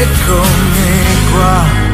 eccomi 0.00 1.30
qua. 1.30 1.88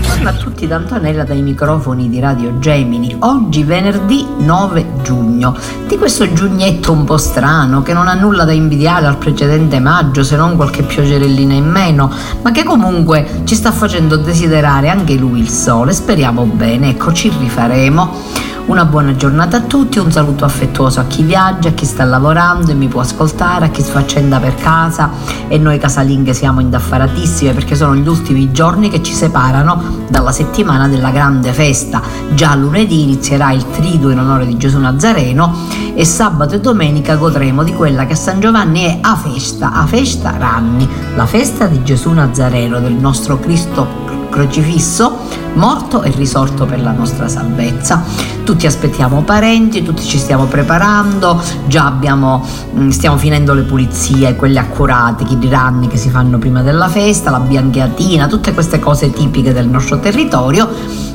Buongiorno 0.00 0.28
a 0.28 0.32
tutti 0.32 0.66
da 0.66 0.76
Antonella 0.76 1.24
dai 1.24 1.42
microfoni 1.42 2.08
di 2.08 2.18
Radio 2.18 2.58
Gemini. 2.58 3.14
Oggi 3.18 3.62
venerdì 3.62 4.26
9 4.38 5.02
giugno. 5.02 5.54
Di 5.86 5.98
questo 5.98 6.32
giugnetto 6.32 6.92
un 6.92 7.04
po' 7.04 7.18
strano 7.18 7.82
che 7.82 7.92
non 7.92 8.08
ha 8.08 8.14
nulla 8.14 8.44
da 8.44 8.52
invidiare 8.52 9.04
al 9.04 9.18
precedente 9.18 9.80
maggio 9.80 10.22
se 10.22 10.36
non 10.36 10.56
qualche 10.56 10.82
pioggerellina 10.82 11.52
in 11.52 11.68
meno, 11.68 12.10
ma 12.42 12.50
che 12.50 12.64
comunque 12.64 13.42
ci 13.44 13.54
sta 13.54 13.72
facendo 13.72 14.16
desiderare 14.16 14.88
anche 14.88 15.14
lui 15.16 15.40
il 15.40 15.50
sole. 15.50 15.92
Speriamo 15.92 16.44
bene, 16.44 16.90
ecco 16.90 17.12
ci 17.12 17.30
rifaremo. 17.38 18.54
Una 18.66 18.84
buona 18.84 19.14
giornata 19.14 19.58
a 19.58 19.60
tutti, 19.60 20.00
un 20.00 20.10
saluto 20.10 20.44
affettuoso 20.44 20.98
a 20.98 21.04
chi 21.04 21.22
viaggia, 21.22 21.68
a 21.68 21.72
chi 21.72 21.84
sta 21.84 22.02
lavorando 22.02 22.72
e 22.72 22.74
mi 22.74 22.88
può 22.88 23.00
ascoltare, 23.00 23.66
a 23.66 23.68
chi 23.68 23.80
sfaccenda 23.80 24.40
per 24.40 24.56
casa 24.56 25.08
e 25.46 25.56
noi 25.56 25.78
casalinghe 25.78 26.34
siamo 26.34 26.58
indaffaratissime 26.58 27.52
perché 27.52 27.76
sono 27.76 27.94
gli 27.94 28.08
ultimi 28.08 28.50
giorni 28.50 28.90
che 28.90 29.04
ci 29.04 29.12
separano 29.12 30.04
dalla 30.08 30.32
settimana 30.32 30.88
della 30.88 31.10
grande 31.10 31.52
festa. 31.52 32.02
Già 32.34 32.56
lunedì 32.56 33.02
inizierà 33.02 33.52
il 33.52 33.70
triduo 33.70 34.10
in 34.10 34.18
onore 34.18 34.44
di 34.44 34.56
Gesù 34.56 34.80
Nazareno 34.80 35.54
e 35.94 36.04
sabato 36.04 36.56
e 36.56 36.60
domenica 36.60 37.14
godremo 37.14 37.62
di 37.62 37.72
quella 37.72 38.04
che 38.04 38.14
a 38.14 38.16
San 38.16 38.40
Giovanni 38.40 38.82
è 38.82 38.98
a 39.00 39.14
festa, 39.14 39.74
a 39.74 39.86
festa 39.86 40.34
ranni, 40.36 40.88
la 41.14 41.26
festa 41.26 41.66
di 41.66 41.84
Gesù 41.84 42.10
Nazareno, 42.10 42.80
del 42.80 42.94
nostro 42.94 43.38
Cristo 43.38 44.05
crocifisso, 44.28 45.18
morto 45.54 46.02
e 46.02 46.10
risorto 46.10 46.66
per 46.66 46.80
la 46.80 46.92
nostra 46.92 47.28
salvezza. 47.28 48.02
Tutti 48.44 48.66
aspettiamo 48.66 49.22
parenti, 49.22 49.82
tutti 49.82 50.02
ci 50.02 50.18
stiamo 50.18 50.44
preparando, 50.44 51.40
già 51.66 51.86
abbiamo, 51.86 52.44
mm, 52.76 52.88
stiamo 52.90 53.16
finendo 53.16 53.54
le 53.54 53.62
pulizie, 53.62 54.36
quelle 54.36 54.58
accurate, 54.58 55.24
i 55.28 55.48
ranni 55.48 55.88
che 55.88 55.96
si 55.96 56.10
fanno 56.10 56.38
prima 56.38 56.62
della 56.62 56.88
festa, 56.88 57.30
la 57.30 57.40
biancheatina, 57.40 58.26
tutte 58.26 58.52
queste 58.52 58.78
cose 58.78 59.10
tipiche 59.10 59.52
del 59.52 59.68
nostro 59.68 59.98
territorio 59.98 60.68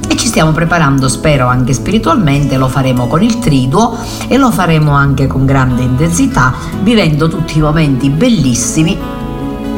e 0.07 0.17
ci 0.17 0.27
stiamo 0.27 0.51
preparando, 0.51 1.07
spero 1.07 1.47
anche 1.47 1.71
spiritualmente, 1.73 2.57
lo 2.57 2.67
faremo 2.67 3.07
con 3.07 3.23
il 3.23 3.39
triduo 3.39 3.97
e 4.27 4.37
lo 4.37 4.51
faremo 4.51 4.91
anche 4.91 5.25
con 5.27 5.45
grande 5.45 5.83
intensità, 5.83 6.53
vivendo 6.81 7.29
tutti 7.29 7.57
i 7.57 7.61
momenti 7.61 8.09
bellissimi 8.09 9.20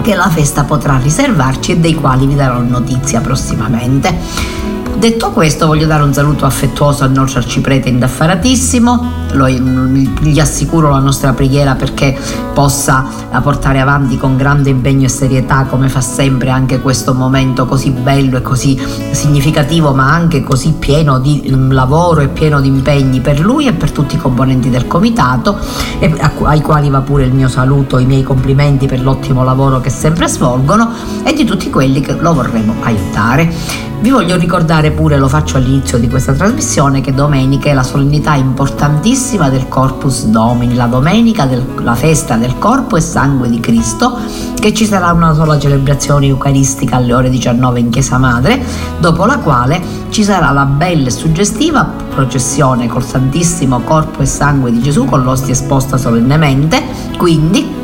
che 0.04 0.16
la 0.16 0.30
festa 0.30 0.66
potrà 0.66 0.98
riservarci 0.98 1.72
e 1.72 1.78
dei 1.78 1.96
quali 1.96 2.28
vi 2.28 2.36
darò 2.36 2.60
notizia 2.60 3.22
prossimamente. 3.22 4.73
Detto 5.04 5.32
questo 5.32 5.68
voglio 5.68 5.86
dare 5.86 6.02
un 6.02 6.14
saluto 6.14 6.46
affettuoso 6.46 7.04
al 7.04 7.12
nostro 7.12 7.40
arciprete 7.40 7.90
indaffaratissimo, 7.90 9.12
Lo- 9.34 9.50
gli 9.50 10.40
assicuro 10.40 10.92
la 10.92 11.00
nostra 11.00 11.34
preghiera 11.34 11.76
perché 11.76 12.18
possa 12.54 13.06
portare 13.42 13.82
avanti 13.82 14.16
con 14.16 14.38
grande 14.38 14.70
impegno 14.70 15.04
e 15.04 15.10
serietà 15.10 15.66
come 15.66 15.90
fa 15.90 16.00
sempre 16.00 16.52
anche 16.52 16.80
questo 16.80 17.14
momento 17.14 17.66
così 17.66 17.90
bello 17.90 18.38
e 18.38 18.42
così 18.42 18.82
significativo 19.12 19.94
ma 19.94 20.10
anche 20.10 20.42
così 20.42 20.72
pieno 20.80 21.20
di 21.20 21.52
mm, 21.54 21.72
lavoro 21.72 22.22
e 22.22 22.30
pieno 22.30 22.62
di 22.62 22.70
impegni 22.70 23.20
per 23.20 23.42
lui 23.42 23.68
e 23.68 23.74
per 23.74 23.92
tutti 23.92 24.16
i 24.16 24.18
componenti 24.18 24.70
del 24.70 24.88
comitato 24.88 25.60
ai 26.44 26.62
quali 26.62 26.90
va 26.90 27.02
pure 27.02 27.26
il 27.26 27.34
mio 27.34 27.50
saluto, 27.50 27.98
i 27.98 28.06
miei 28.06 28.24
complimenti 28.24 28.86
per 28.86 29.02
l'ottimo 29.02 29.44
lavoro 29.44 29.82
che 29.82 29.90
sempre 29.90 30.30
svolgono 30.30 30.94
e 31.26 31.34
di 31.34 31.44
tutti 31.44 31.70
quelli 31.70 32.00
che 32.00 32.16
lo 32.18 32.34
vorremmo 32.34 32.76
aiutare. 32.84 33.92
Vi 34.04 34.10
voglio 34.10 34.36
ricordare 34.36 34.92
pure, 34.92 35.18
lo 35.18 35.30
faccio 35.30 35.56
all'inizio 35.56 35.98
di 35.98 36.10
questa 36.10 36.34
trasmissione, 36.34 37.00
che 37.00 37.14
domenica 37.14 37.70
è 37.70 37.74
la 37.74 37.84
solennità 37.84 38.34
importantissima 38.34 39.50
del 39.50 39.70
Corpus 39.70 40.26
Domini, 40.26 40.76
la 40.76 40.88
domenica 40.88 41.46
della 41.46 41.96
festa 41.96 42.36
del 42.36 42.58
corpo 42.60 42.98
e 42.98 43.00
sangue 43.00 43.50
di 43.50 43.62
Cristo, 43.62 44.18
che 44.60 44.74
ci 44.74 44.86
sarà 44.86 45.14
una 45.14 45.34
sola 45.34 45.58
celebrazione 45.58 46.26
eucaristica 46.26 46.98
alle 46.98 47.14
ore 47.14 47.30
19 47.30 47.80
in 47.80 47.90
Chiesa 47.92 48.18
Madre, 48.18 48.62
dopo 49.00 49.24
la 49.24 49.38
quale 49.38 49.82
ci 50.10 50.26
sarà 50.26 50.52
la 50.52 50.66
bella 50.66 51.08
e 51.08 51.12
suggestiva 51.12 51.90
processione 52.14 52.88
col 52.88 53.06
Santissimo 53.06 53.80
Corpo 53.86 54.22
e 54.22 54.26
Sangue 54.26 54.70
di 54.74 54.82
Gesù 54.82 55.06
con 55.06 55.24
l'ostia 55.24 55.54
esposta 55.54 55.96
solennemente, 55.96 56.84
quindi 57.16 57.83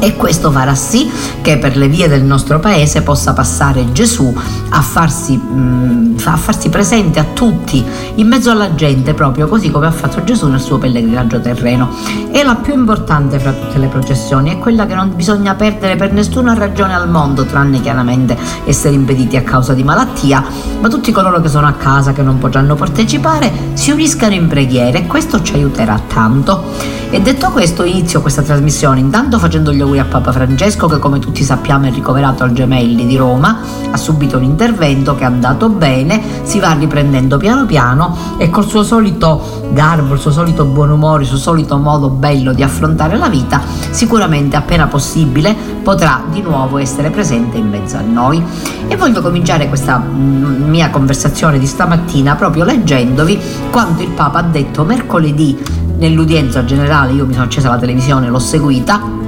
e 0.00 0.16
questo 0.16 0.50
farà 0.50 0.74
sì 0.74 1.10
che 1.40 1.56
per 1.58 1.76
le 1.76 1.88
vie 1.88 2.08
del 2.08 2.22
nostro 2.22 2.58
paese 2.60 3.02
possa 3.02 3.32
passare 3.32 3.92
Gesù 3.92 4.34
a 4.70 4.80
farsi, 4.80 5.36
mh, 5.36 6.16
a 6.24 6.36
farsi, 6.36 6.68
presente 6.68 7.18
a 7.18 7.24
tutti, 7.32 7.84
in 8.16 8.26
mezzo 8.26 8.50
alla 8.50 8.74
gente, 8.74 9.14
proprio 9.14 9.46
così 9.46 9.70
come 9.70 9.86
ha 9.86 9.90
fatto 9.90 10.22
Gesù 10.24 10.48
nel 10.48 10.60
suo 10.60 10.78
pellegrinaggio 10.78 11.40
terreno. 11.40 11.88
È 12.30 12.42
la 12.42 12.56
più 12.56 12.74
importante 12.74 13.38
fra 13.38 13.52
tutte 13.52 13.78
le 13.78 13.86
processioni, 13.86 14.50
è 14.50 14.58
quella 14.58 14.86
che 14.86 14.94
non 14.94 15.14
bisogna 15.14 15.54
perdere 15.54 15.96
per 15.96 16.12
nessuna 16.12 16.54
ragione 16.54 16.94
al 16.94 17.08
mondo, 17.08 17.44
tranne 17.44 17.80
chiaramente 17.80 18.36
essere 18.64 18.94
impediti 18.94 19.36
a 19.36 19.42
causa 19.42 19.74
di 19.74 19.84
malattia, 19.84 20.44
ma 20.80 20.88
tutti 20.88 21.12
coloro 21.12 21.40
che 21.40 21.48
sono 21.48 21.66
a 21.66 21.72
casa, 21.72 22.12
che 22.12 22.22
non 22.22 22.38
potranno 22.38 22.74
partecipare, 22.74 23.52
si 23.74 23.90
uniscano 23.90 24.34
in 24.34 24.48
preghiera 24.48 24.98
e 24.98 25.06
questo 25.06 25.42
ci 25.42 25.54
aiuterà 25.54 26.00
tanto. 26.06 27.02
E 27.10 27.20
detto 27.20 27.50
questo 27.50 27.84
inizio 27.84 28.20
questa 28.20 28.42
trasmissione 28.42 28.98
intanto 28.98 29.38
facendo 29.38 29.70
gli 29.74 29.80
auguri 29.80 29.98
a 29.98 30.04
Papa 30.04 30.32
Francesco 30.32 30.86
che 30.86 30.98
come 30.98 31.18
tutti 31.18 31.42
sappiamo 31.42 31.86
è 31.86 31.90
ricoverato 31.90 32.44
al 32.44 32.52
Gemelli 32.52 33.06
di 33.06 33.16
Roma, 33.16 33.58
ha 33.90 33.96
subito 33.96 34.36
un 34.36 34.44
intervento 34.44 35.14
che 35.14 35.22
è 35.22 35.26
andato 35.26 35.68
bene, 35.68 36.22
si 36.42 36.60
va 36.60 36.72
riprendendo 36.72 37.36
piano 37.36 37.66
piano 37.66 38.16
e 38.38 38.48
col 38.50 38.66
suo 38.66 38.82
solito 38.82 39.62
garbo, 39.72 40.14
il 40.14 40.20
suo 40.20 40.30
solito 40.30 40.64
buon 40.64 40.90
umore, 40.90 41.22
il 41.22 41.28
suo 41.28 41.38
solito 41.38 41.76
modo 41.76 42.08
bello 42.08 42.52
di 42.52 42.62
affrontare 42.62 43.16
la 43.16 43.28
vita, 43.28 43.60
sicuramente 43.90 44.56
appena 44.56 44.86
possibile 44.86 45.54
potrà 45.82 46.22
di 46.30 46.40
nuovo 46.40 46.78
essere 46.78 47.10
presente 47.10 47.56
in 47.58 47.68
mezzo 47.68 47.96
a 47.96 48.00
noi. 48.00 48.42
E 48.86 48.96
voglio 48.96 49.20
cominciare 49.20 49.68
questa 49.68 49.98
mm, 49.98 50.68
mia 50.68 50.90
conversazione 50.90 51.58
di 51.58 51.66
stamattina 51.66 52.34
proprio 52.36 52.64
leggendovi 52.64 53.38
quanto 53.70 54.02
il 54.02 54.10
Papa 54.10 54.38
ha 54.38 54.42
detto 54.42 54.84
mercoledì 54.84 55.82
nell'udienza 55.98 56.64
generale, 56.64 57.12
io 57.12 57.26
mi 57.26 57.32
sono 57.32 57.44
accesa 57.44 57.70
la 57.70 57.78
televisione, 57.78 58.28
l'ho 58.28 58.38
seguita, 58.38 59.23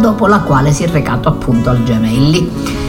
dopo 0.00 0.26
la 0.26 0.40
quale 0.40 0.72
si 0.72 0.84
è 0.84 0.88
recato 0.88 1.28
appunto 1.28 1.70
al 1.70 1.82
Gemelli. 1.84 2.84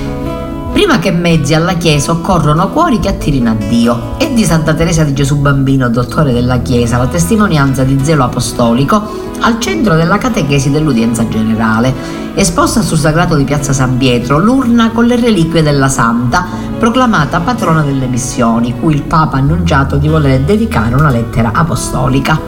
Prima 0.78 1.00
che 1.00 1.12
mezzi 1.12 1.56
alla 1.56 1.74
Chiesa 1.74 2.12
occorrono 2.12 2.70
cuori 2.70 3.00
che 3.00 3.10
attirino 3.10 3.50
a 3.50 3.56
Dio. 3.56 4.16
E 4.18 4.32
di 4.34 4.44
Santa 4.44 4.76
Teresa 4.76 5.04
di 5.04 5.14
Gesù 5.14 5.38
Bambino, 5.38 5.90
dottore 5.90 6.32
della 6.32 6.60
Chiesa, 6.60 6.98
la 6.98 7.08
testimonianza 7.08 7.84
di 7.84 7.98
zelo 8.04 8.24
apostolico 8.24 9.26
al 9.40 9.60
centro 9.60 9.96
della 9.96 10.20
catechesi 10.20 10.70
dell'udienza 10.70 11.28
generale. 11.28 11.94
Esposta 12.36 12.84
sul 12.84 13.00
sagrato 13.00 13.36
di 13.36 13.44
Piazza 13.44 13.74
San 13.74 13.98
Pietro 13.98 14.38
l'urna 14.38 14.92
con 14.92 15.06
le 15.06 15.16
reliquie 15.16 15.64
della 15.64 15.90
Santa, 15.90 16.46
proclamata 16.78 17.40
patrona 17.40 17.82
delle 17.82 18.06
missioni, 18.06 18.80
cui 18.80 18.94
il 18.94 19.02
Papa 19.02 19.38
ha 19.38 19.40
annunciato 19.40 19.98
di 19.98 20.08
voler 20.08 20.42
dedicare 20.42 20.94
una 20.94 21.10
lettera 21.10 21.50
apostolica. 21.54 22.40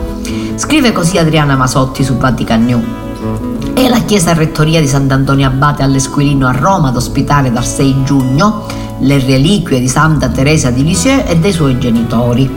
Scrive 0.54 0.92
così 0.92 1.18
Adriana 1.18 1.56
Masotti 1.56 2.04
su 2.04 2.16
Vatican 2.16 2.64
New. 2.64 3.09
Chiesa 4.10 4.34
rettoria 4.34 4.82
di 4.82 4.88
Sant'Antonio 4.88 5.46
Abate 5.46 5.84
all'Esquilino 5.84 6.48
a 6.48 6.52
Roma 6.52 6.88
ad 6.88 6.96
ospitare 6.96 7.52
dal 7.52 7.64
6 7.64 8.04
giugno 8.04 8.66
le 9.02 9.20
reliquie 9.20 9.80
di 9.80 9.88
Santa 9.88 10.30
Teresa 10.30 10.72
di 10.72 10.84
Lisieux 10.84 11.30
e 11.30 11.38
dei 11.38 11.52
suoi 11.52 11.78
genitori. 11.78 12.50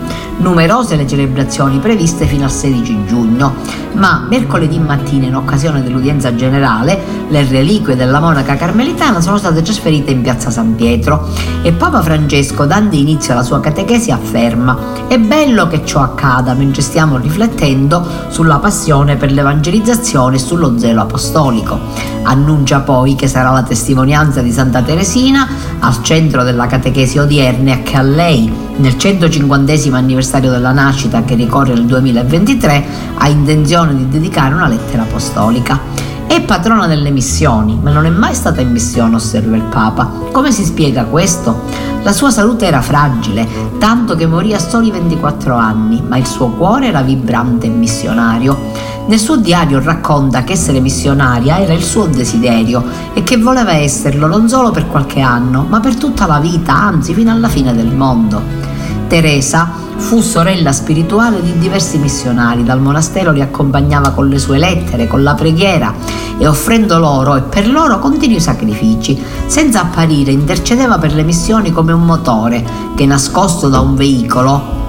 Numerose 0.43 0.97
le 0.97 1.07
celebrazioni 1.07 1.79
previste 1.79 2.27
fino 2.27 2.45
al 2.45 2.51
16 2.51 3.07
giugno, 3.07 3.55
ma 3.93 4.27
mercoledì 4.29 4.79
mattina 4.79 5.27
in 5.27 5.37
occasione 5.37 5.83
dell'udienza 5.83 6.35
generale 6.35 7.21
le 7.29 7.47
reliquie 7.49 7.95
della 7.95 8.19
monaca 8.19 8.57
carmelitana 8.57 9.21
sono 9.21 9.39
state 9.39 9.63
trasferite 9.63 10.11
in 10.11 10.21
piazza 10.21 10.51
San 10.51 10.75
Pietro 10.75 11.29
e 11.63 11.73
Papa 11.73 12.03
Francesco, 12.03 12.67
dando 12.67 12.97
inizio 12.97 13.33
alla 13.33 13.45
sua 13.45 13.61
catechesi, 13.61 14.11
afferma 14.11 14.77
è 15.07 15.19
bello 15.19 15.69
che 15.69 15.85
ciò 15.85 16.01
accada 16.01 16.55
mentre 16.55 16.83
stiamo 16.83 17.19
riflettendo 17.19 18.05
sulla 18.29 18.59
passione 18.59 19.17
per 19.17 19.31
l'evangelizzazione 19.31 20.37
e 20.37 20.41
sullo 20.41 20.79
zelo 20.79 21.03
apostolico. 21.03 21.79
Annuncia 22.25 22.81
poi 22.81 23.15
che 23.15 23.29
sarà 23.29 23.51
la 23.51 23.63
testimonianza 23.63 24.43
di 24.43 24.51
Santa 24.51 24.83
Teresina 24.83 25.49
al 25.79 26.03
centro 26.03 26.43
della 26.43 26.67
catechesi 26.67 27.19
odierne 27.19 27.73
e 27.73 27.83
che 27.83 27.97
a 27.97 28.03
lei 28.03 28.51
nel 28.77 28.97
150 28.97 29.73
anniversario 29.97 30.32
della 30.41 30.73
nascita 30.73 31.23
che 31.23 31.35
ricorre 31.35 31.75
nel 31.75 31.87
2023 31.87 32.85
ha 33.19 33.29
intenzione 33.29 33.95
di 33.95 34.09
dedicare 34.09 34.55
una 34.55 34.69
lettera 34.69 35.03
apostolica. 35.03 35.79
È 36.27 36.41
patrona 36.41 36.87
delle 36.87 37.11
missioni, 37.11 37.79
ma 37.83 37.91
non 37.91 38.07
è 38.07 38.11
mai 38.11 38.35
stata 38.35 38.61
in 38.61 38.71
missione, 38.71 39.17
osserva 39.17 39.55
il 39.57 39.63
Papa. 39.65 40.11
Come 40.33 40.51
si 40.51 40.65
spiega 40.65 41.05
questo? 41.05 41.65
La 42.03 42.13
sua 42.13 42.31
salute 42.31 42.67
era 42.67 42.81
fragile, 42.81 43.47
tanto 43.79 44.17
che 44.17 44.27
morì 44.27 44.55
a 44.55 44.59
soli 44.59 44.91
24 44.91 45.55
anni, 45.55 46.03
ma 46.07 46.17
il 46.17 46.27
suo 46.27 46.49
cuore 46.49 46.87
era 46.87 47.03
vibrante 47.03 47.67
e 47.67 47.71
missionario. 47.71 48.59
Nel 49.07 49.19
suo 49.19 49.37
diario 49.37 49.81
racconta 49.83 50.43
che 50.43 50.53
essere 50.53 50.81
missionaria 50.81 51.59
era 51.59 51.75
il 51.75 51.83
suo 51.83 52.07
desiderio 52.07 52.83
e 53.13 53.23
che 53.23 53.37
voleva 53.37 53.73
esserlo 53.73 54.27
non 54.27 54.49
solo 54.49 54.71
per 54.71 54.87
qualche 54.87 55.21
anno, 55.21 55.67
ma 55.69 55.81
per 55.81 55.97
tutta 55.97 56.27
la 56.27 56.39
vita, 56.39 56.73
anzi 56.73 57.13
fino 57.13 57.31
alla 57.31 57.49
fine 57.49 57.75
del 57.75 57.93
mondo. 57.95 58.72
Teresa 59.13 59.71
fu 59.99 60.23
sorella 60.23 60.73
spirituale 60.73 61.43
di 61.43 61.59
diversi 61.59 61.99
missionari, 61.99 62.65
dal 62.65 62.81
monastero 62.81 63.31
li 63.31 63.43
accompagnava 63.43 64.13
con 64.13 64.27
le 64.27 64.39
sue 64.39 64.57
lettere, 64.57 65.07
con 65.07 65.23
la 65.23 65.35
preghiera 65.35 65.93
e 66.39 66.47
offrendo 66.47 66.97
loro 66.97 67.37
e 67.37 67.43
per 67.43 67.69
loro 67.69 67.99
continui 67.99 68.41
sacrifici. 68.41 69.23
Senza 69.45 69.83
apparire 69.83 70.31
intercedeva 70.31 70.97
per 70.97 71.13
le 71.13 71.25
missioni 71.25 71.73
come 71.73 71.93
un 71.93 72.07
motore 72.07 72.65
che 72.97 73.05
nascosto 73.05 73.69
da 73.69 73.81
un 73.81 73.97
veicolo 73.97 74.81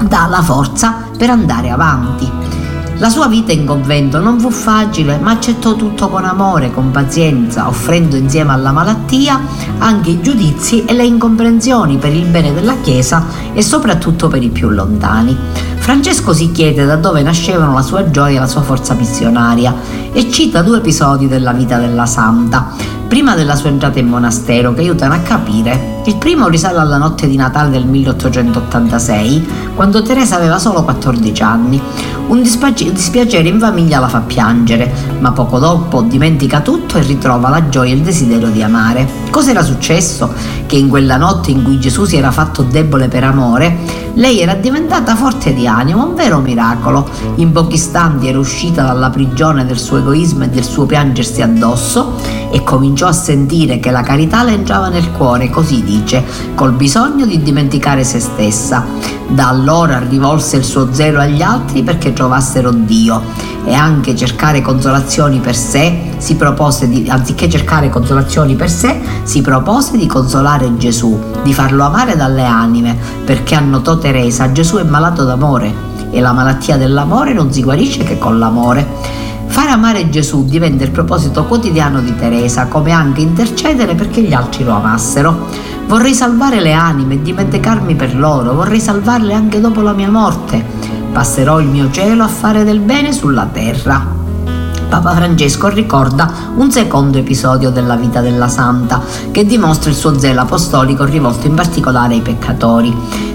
dà 0.00 0.26
la 0.28 0.42
forza 0.42 1.04
per 1.16 1.30
andare 1.30 1.70
avanti. 1.70 2.55
La 2.98 3.10
sua 3.10 3.26
vita 3.26 3.52
in 3.52 3.66
convento 3.66 4.20
non 4.20 4.40
fu 4.40 4.50
facile, 4.50 5.18
ma 5.18 5.32
accettò 5.32 5.76
tutto 5.76 6.08
con 6.08 6.24
amore, 6.24 6.72
con 6.72 6.90
pazienza, 6.90 7.68
offrendo 7.68 8.16
insieme 8.16 8.52
alla 8.52 8.72
malattia 8.72 9.38
anche 9.78 10.10
i 10.10 10.22
giudizi 10.22 10.86
e 10.86 10.94
le 10.94 11.04
incomprensioni 11.04 11.98
per 11.98 12.14
il 12.14 12.24
bene 12.24 12.54
della 12.54 12.76
Chiesa 12.80 13.26
e 13.52 13.60
soprattutto 13.60 14.28
per 14.28 14.42
i 14.42 14.48
più 14.48 14.70
lontani. 14.70 15.36
Francesco 15.76 16.32
si 16.32 16.50
chiede 16.52 16.86
da 16.86 16.96
dove 16.96 17.20
nascevano 17.20 17.74
la 17.74 17.82
sua 17.82 18.10
gioia 18.10 18.38
e 18.38 18.40
la 18.40 18.46
sua 18.46 18.62
forza 18.62 18.94
missionaria 18.94 19.74
e 20.12 20.30
cita 20.30 20.62
due 20.62 20.78
episodi 20.78 21.28
della 21.28 21.52
vita 21.52 21.76
della 21.76 22.06
santa 22.06 22.72
prima 23.08 23.34
della 23.34 23.56
sua 23.56 23.68
entrata 23.68 23.98
in 23.98 24.08
monastero 24.08 24.74
che 24.74 24.80
aiutano 24.80 25.14
a 25.14 25.18
capire. 25.18 25.94
Il 26.06 26.16
primo 26.16 26.48
risale 26.48 26.78
alla 26.78 26.98
notte 26.98 27.26
di 27.26 27.36
Natale 27.36 27.70
del 27.70 27.86
1886, 27.86 29.48
quando 29.74 30.02
Teresa 30.02 30.36
aveva 30.36 30.58
solo 30.58 30.84
14 30.84 31.42
anni. 31.42 31.80
Un 32.28 32.42
dispiacere 32.42 33.48
in 33.48 33.58
famiglia 33.58 34.00
la 34.00 34.08
fa 34.08 34.20
piangere, 34.20 34.92
ma 35.20 35.32
poco 35.32 35.58
dopo 35.58 36.02
dimentica 36.02 36.60
tutto 36.60 36.98
e 36.98 37.02
ritrova 37.02 37.48
la 37.48 37.68
gioia 37.68 37.92
e 37.92 37.96
il 37.96 38.02
desiderio 38.02 38.48
di 38.48 38.62
amare. 38.62 39.08
Cos'era 39.30 39.62
successo? 39.62 40.32
Che 40.66 40.76
in 40.76 40.88
quella 40.88 41.16
notte 41.16 41.52
in 41.52 41.62
cui 41.62 41.78
Gesù 41.78 42.04
si 42.04 42.16
era 42.16 42.30
fatto 42.32 42.62
debole 42.62 43.08
per 43.08 43.24
amore, 43.24 44.04
lei 44.14 44.40
era 44.40 44.54
diventata 44.54 45.14
forte 45.14 45.52
di 45.54 45.66
animo, 45.66 46.04
un 46.04 46.14
vero 46.14 46.40
miracolo. 46.40 47.08
In 47.36 47.52
pochi 47.52 47.74
istanti 47.74 48.28
era 48.28 48.38
uscita 48.38 48.82
dalla 48.82 49.10
prigione 49.10 49.66
del 49.66 49.78
suo 49.78 49.98
egoismo 49.98 50.44
e 50.44 50.48
del 50.48 50.64
suo 50.64 50.86
piangersi 50.86 51.42
addosso 51.42 52.14
e 52.50 52.62
cominciò 52.96 53.08
a 53.08 53.24
sentire 53.24 53.78
che 53.78 53.90
la 53.90 54.00
carità 54.00 54.42
le 54.42 54.52
entrava 54.52 54.88
nel 54.88 55.12
cuore, 55.12 55.50
così 55.50 55.82
dice, 55.82 56.24
col 56.54 56.72
bisogno 56.72 57.26
di 57.26 57.42
dimenticare 57.42 58.02
se 58.04 58.20
stessa. 58.20 58.86
Da 59.28 59.48
allora 59.48 59.98
rivolse 59.98 60.56
il 60.56 60.64
suo 60.64 60.94
zelo 60.94 61.20
agli 61.20 61.42
altri 61.42 61.82
perché 61.82 62.14
trovassero 62.14 62.70
Dio 62.70 63.20
e 63.66 63.74
anche 63.74 64.16
cercare 64.16 64.62
consolazioni 64.62 65.40
per 65.40 65.54
sé, 65.54 66.14
si 66.16 66.36
propose 66.36 66.88
di, 66.88 67.06
anziché 67.10 67.50
cercare 67.50 67.90
consolazioni 67.90 68.54
per 68.54 68.70
sé, 68.70 68.98
si 69.24 69.42
propose 69.42 69.98
di 69.98 70.06
consolare 70.06 70.74
Gesù, 70.78 71.20
di 71.42 71.52
farlo 71.52 71.84
amare 71.84 72.16
dalle 72.16 72.44
anime, 72.44 72.96
perché 73.26 73.56
annotò 73.56 73.98
Teresa, 73.98 74.50
Gesù 74.52 74.78
è 74.78 74.84
malato 74.84 75.24
d'amore 75.24 75.70
e 76.10 76.20
la 76.22 76.32
malattia 76.32 76.78
dell'amore 76.78 77.34
non 77.34 77.52
si 77.52 77.62
guarisce 77.62 78.04
che 78.04 78.16
con 78.16 78.38
l'amore. 78.38 79.24
Fare 79.46 79.70
amare 79.70 80.10
Gesù 80.10 80.44
diventa 80.44 80.84
il 80.84 80.90
proposito 80.90 81.44
quotidiano 81.44 82.00
di 82.00 82.14
Teresa, 82.16 82.66
come 82.66 82.92
anche 82.92 83.20
intercedere 83.20 83.94
perché 83.94 84.22
gli 84.22 84.32
altri 84.32 84.64
lo 84.64 84.74
amassero. 84.74 85.46
Vorrei 85.86 86.14
salvare 86.14 86.60
le 86.60 86.72
anime 86.72 87.14
e 87.14 87.22
dimenticarmi 87.22 87.94
per 87.94 88.16
loro, 88.16 88.54
vorrei 88.54 88.80
salvarle 88.80 89.32
anche 89.32 89.60
dopo 89.60 89.80
la 89.80 89.92
mia 89.92 90.10
morte. 90.10 90.64
Passerò 91.12 91.60
il 91.60 91.68
mio 91.68 91.90
cielo 91.90 92.24
a 92.24 92.28
fare 92.28 92.64
del 92.64 92.80
bene 92.80 93.12
sulla 93.12 93.48
terra. 93.50 94.14
Papa 94.88 95.14
Francesco 95.14 95.68
ricorda 95.68 96.30
un 96.56 96.70
secondo 96.70 97.18
episodio 97.18 97.70
della 97.70 97.96
vita 97.96 98.20
della 98.20 98.48
santa 98.48 99.02
che 99.30 99.44
dimostra 99.44 99.90
il 99.90 99.96
suo 99.96 100.18
zelo 100.18 100.42
apostolico 100.42 101.04
rivolto 101.04 101.46
in 101.46 101.54
particolare 101.54 102.14
ai 102.14 102.20
peccatori. 102.20 102.94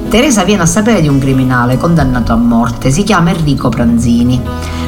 Teresa 0.10 0.44
viene 0.44 0.63
a 0.63 0.66
sapere 0.66 1.02
di 1.02 1.08
un 1.08 1.19
criminale 1.19 1.78
condannato 1.78 2.31
a 2.31 2.38
morte, 2.38 2.92
si 2.92 3.04
chiama 3.04 3.31
Enrico 3.31 3.69
Pranzini 3.69 4.42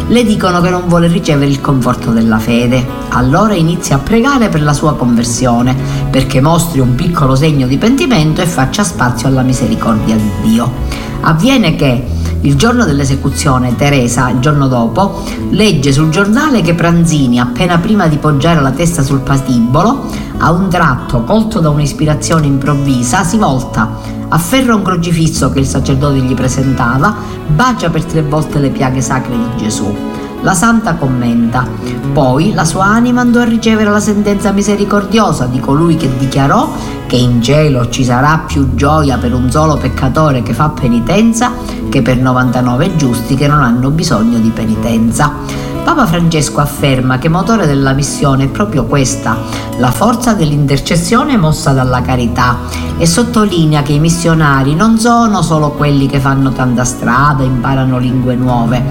le 0.08 0.24
dicono 0.24 0.62
che 0.62 0.70
non 0.70 0.84
vuole 0.88 1.08
ricevere 1.08 1.50
il 1.50 1.62
conforto 1.62 2.12
della 2.12 2.40
fede. 2.40 2.86
Allora 3.10 3.54
inizia 3.54 3.96
a 3.96 4.00
pregare 4.00 4.50
per 4.50 4.62
la 4.62 4.74
sua 4.74 4.96
conversione, 4.96 5.76
perché 6.10 6.42
mostri 6.42 6.80
un 6.80 6.96
piccolo 6.96 7.36
segno 7.36 7.68
di 7.68 7.78
pentimento 7.78 8.42
e 8.42 8.46
faccia 8.46 8.84
spazio 8.84 9.28
alla 9.28 9.42
misericordia 9.42 10.16
di 10.16 10.32
Dio. 10.42 10.72
Avviene 11.22 11.76
che 11.76 12.06
il 12.42 12.56
giorno 12.56 12.84
dell'esecuzione, 12.84 13.76
Teresa, 13.78 14.30
il 14.30 14.40
giorno 14.40 14.68
dopo, 14.68 15.24
legge 15.52 15.94
sul 15.94 16.10
giornale 16.10 16.62
che 16.62 16.74
Pranzini, 16.74 17.40
appena 17.40 17.78
prima 17.78 18.08
di 18.08 18.18
poggiare 18.18 18.60
la 18.60 18.72
testa 18.72 19.02
sul 19.02 19.22
patibolo, 19.22 20.10
a 20.40 20.52
un 20.52 20.70
tratto, 20.70 21.24
colto 21.24 21.62
da 21.62 21.70
un'ispirazione 21.70 22.46
improvvisa, 22.46 23.24
si 23.24 23.38
volta 23.38 24.22
afferra 24.34 24.74
un 24.74 24.82
crocifisso 24.82 25.52
che 25.52 25.60
il 25.60 25.68
sacerdote 25.68 26.20
gli 26.20 26.34
presentava, 26.34 27.16
bacia 27.48 27.90
per 27.90 28.04
tre 28.04 28.24
volte 28.24 28.60
le 28.60 28.70
piaghe 28.70 29.00
sacre 29.00 29.36
di 29.36 29.64
Gesù. 29.64 29.96
La 30.42 30.54
santa 30.54 30.96
commenta, 30.96 31.66
poi 32.12 32.52
la 32.52 32.66
sua 32.66 32.84
anima 32.86 33.22
andò 33.22 33.40
a 33.40 33.46
ricevere 33.46 33.90
la 33.90 34.02
sentenza 34.02 34.52
misericordiosa 34.52 35.46
di 35.46 35.60
colui 35.60 35.96
che 35.96 36.10
dichiarò 36.18 36.70
che 37.08 37.16
in 37.16 37.42
cielo 37.42 37.90
ci 37.90 38.04
sarà 38.04 38.44
più 38.46 38.74
gioia 38.74 39.18
per 39.18 39.34
un 39.34 39.50
solo 39.50 39.78
peccatore 39.78 40.44
che 40.44 40.54
fa 40.54 40.70
penitenza 40.70 41.52
che 41.90 42.02
per 42.02 42.18
99 42.18 42.96
giusti 42.98 43.36
che 43.36 43.48
non 43.48 43.62
hanno 43.62 43.90
bisogno 43.92 44.40
di 44.40 44.50
penitenza. 44.50 45.32
Papa 45.84 46.08
Francesco 46.08 46.62
afferma 46.62 47.20
che 47.20 47.28
motore 47.28 47.68
della 47.68 47.92
missione 47.92 48.46
è 48.46 48.48
proprio 48.48 48.86
questa, 48.86 49.38
la 49.78 49.92
forza 49.92 50.34
dell'intercessione 50.34 51.36
mossa 51.36 51.72
dalla 51.72 52.02
carità 52.02 52.58
e 52.98 53.06
sottolinea 53.06 53.82
che 53.82 53.92
i 53.92 54.00
missionari 54.00 54.76
non 54.76 54.98
sono 54.98 55.42
solo 55.42 55.72
quelli 55.72 56.08
che 56.08 56.20
fanno 56.20 56.52
tanta 56.54 56.86
strada, 56.86 57.44
imparano 57.44 58.00
lingue 58.00 58.34
nuove, 58.36 58.82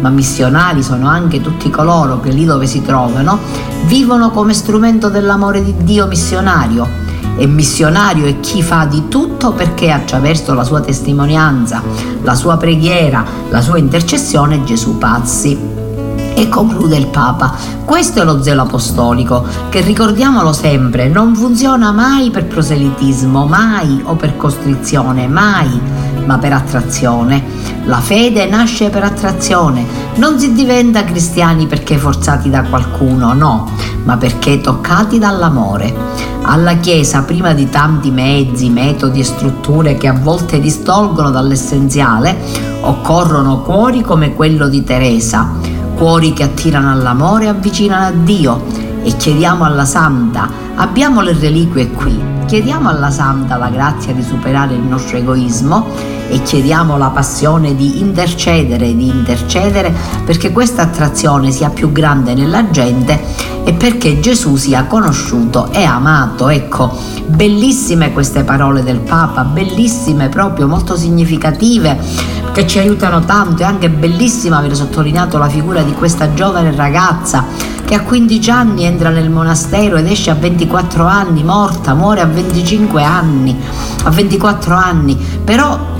ma 0.00 0.08
missionari 0.08 0.84
sono 0.84 1.08
anche 1.08 1.40
tutti 1.40 1.68
coloro 1.68 2.20
che 2.20 2.30
lì 2.30 2.44
dove 2.44 2.66
si 2.66 2.80
trovano 2.80 3.38
vivono 3.86 4.30
come 4.30 4.54
strumento 4.54 5.08
dell'amore 5.08 5.64
di 5.64 5.74
Dio 5.78 6.06
missionario. 6.06 7.04
E 7.38 7.46
missionario 7.46 8.24
è 8.24 8.40
chi 8.40 8.62
fa 8.62 8.86
di 8.86 9.08
tutto 9.08 9.52
perché 9.52 9.90
attraverso 9.90 10.54
la 10.54 10.64
sua 10.64 10.80
testimonianza, 10.80 11.82
la 12.22 12.34
sua 12.34 12.56
preghiera, 12.56 13.24
la 13.50 13.60
sua 13.60 13.76
intercessione 13.76 14.64
Gesù 14.64 14.96
passi. 14.96 15.75
E 16.38 16.50
conclude 16.50 16.98
il 16.98 17.06
Papa, 17.06 17.54
questo 17.86 18.20
è 18.20 18.24
lo 18.24 18.42
zelo 18.42 18.60
apostolico, 18.60 19.42
che 19.70 19.80
ricordiamolo 19.80 20.52
sempre, 20.52 21.08
non 21.08 21.34
funziona 21.34 21.92
mai 21.92 22.30
per 22.30 22.44
proselitismo, 22.44 23.46
mai 23.46 24.02
o 24.04 24.16
per 24.16 24.36
costrizione, 24.36 25.28
mai, 25.28 25.80
ma 26.26 26.36
per 26.36 26.52
attrazione. 26.52 27.42
La 27.84 28.00
fede 28.00 28.44
nasce 28.44 28.90
per 28.90 29.02
attrazione, 29.02 29.86
non 30.16 30.38
si 30.38 30.52
diventa 30.52 31.04
cristiani 31.04 31.66
perché 31.66 31.96
forzati 31.96 32.50
da 32.50 32.64
qualcuno, 32.64 33.32
no, 33.32 33.70
ma 34.04 34.18
perché 34.18 34.60
toccati 34.60 35.18
dall'amore. 35.18 35.94
Alla 36.42 36.74
Chiesa, 36.74 37.22
prima 37.22 37.54
di 37.54 37.70
tanti 37.70 38.10
mezzi, 38.10 38.68
metodi 38.68 39.20
e 39.20 39.24
strutture 39.24 39.96
che 39.96 40.06
a 40.06 40.12
volte 40.12 40.60
distolgono 40.60 41.30
dall'essenziale, 41.30 42.36
occorrono 42.82 43.62
cuori 43.62 44.02
come 44.02 44.34
quello 44.34 44.68
di 44.68 44.84
Teresa 44.84 45.75
cuori 45.96 46.34
che 46.34 46.42
attirano 46.42 46.92
all'amore 46.92 47.48
avvicinano 47.48 48.06
a 48.06 48.10
Dio 48.10 48.64
e 49.02 49.16
chiediamo 49.16 49.64
alla 49.64 49.86
Santa, 49.86 50.48
abbiamo 50.74 51.22
le 51.22 51.32
reliquie 51.32 51.90
qui, 51.90 52.35
chiediamo 52.46 52.88
alla 52.88 53.10
Santa 53.10 53.56
la 53.56 53.68
grazia 53.68 54.12
di 54.12 54.22
superare 54.22 54.74
il 54.74 54.82
nostro 54.82 55.16
egoismo 55.16 55.84
e 56.28 56.42
chiediamo 56.42 56.96
la 56.96 57.08
passione 57.08 57.74
di 57.74 57.98
intercedere, 58.00 58.94
di 58.94 59.08
intercedere 59.08 59.92
perché 60.24 60.52
questa 60.52 60.82
attrazione 60.82 61.50
sia 61.50 61.70
più 61.70 61.90
grande 61.90 62.34
nella 62.34 62.70
gente 62.70 63.20
e 63.64 63.72
perché 63.72 64.20
Gesù 64.20 64.54
sia 64.54 64.84
conosciuto 64.84 65.72
e 65.72 65.82
amato. 65.82 66.48
Ecco, 66.48 66.96
bellissime 67.26 68.12
queste 68.12 68.44
parole 68.44 68.84
del 68.84 69.00
Papa, 69.00 69.42
bellissime 69.42 70.28
proprio, 70.28 70.68
molto 70.68 70.96
significative 70.96 71.98
che 72.52 72.64
ci 72.66 72.78
aiutano 72.78 73.24
tanto. 73.24 73.62
È 73.62 73.66
anche 73.66 73.90
bellissima 73.90 74.58
aver 74.58 74.76
sottolineato 74.76 75.36
la 75.36 75.48
figura 75.48 75.82
di 75.82 75.92
questa 75.92 76.32
giovane 76.32 76.74
ragazza 76.74 77.74
che 77.86 77.94
a 77.94 78.02
15 78.02 78.50
anni 78.50 78.84
entra 78.84 79.10
nel 79.10 79.30
monastero 79.30 79.96
ed 79.96 80.08
esce 80.08 80.30
a 80.30 80.34
24 80.34 81.06
anni 81.06 81.44
morta, 81.44 81.94
muore 81.94 82.20
a 82.20 82.26
25 82.26 83.02
anni, 83.02 83.56
a 84.02 84.10
24 84.10 84.74
anni, 84.74 85.16
però 85.16 85.94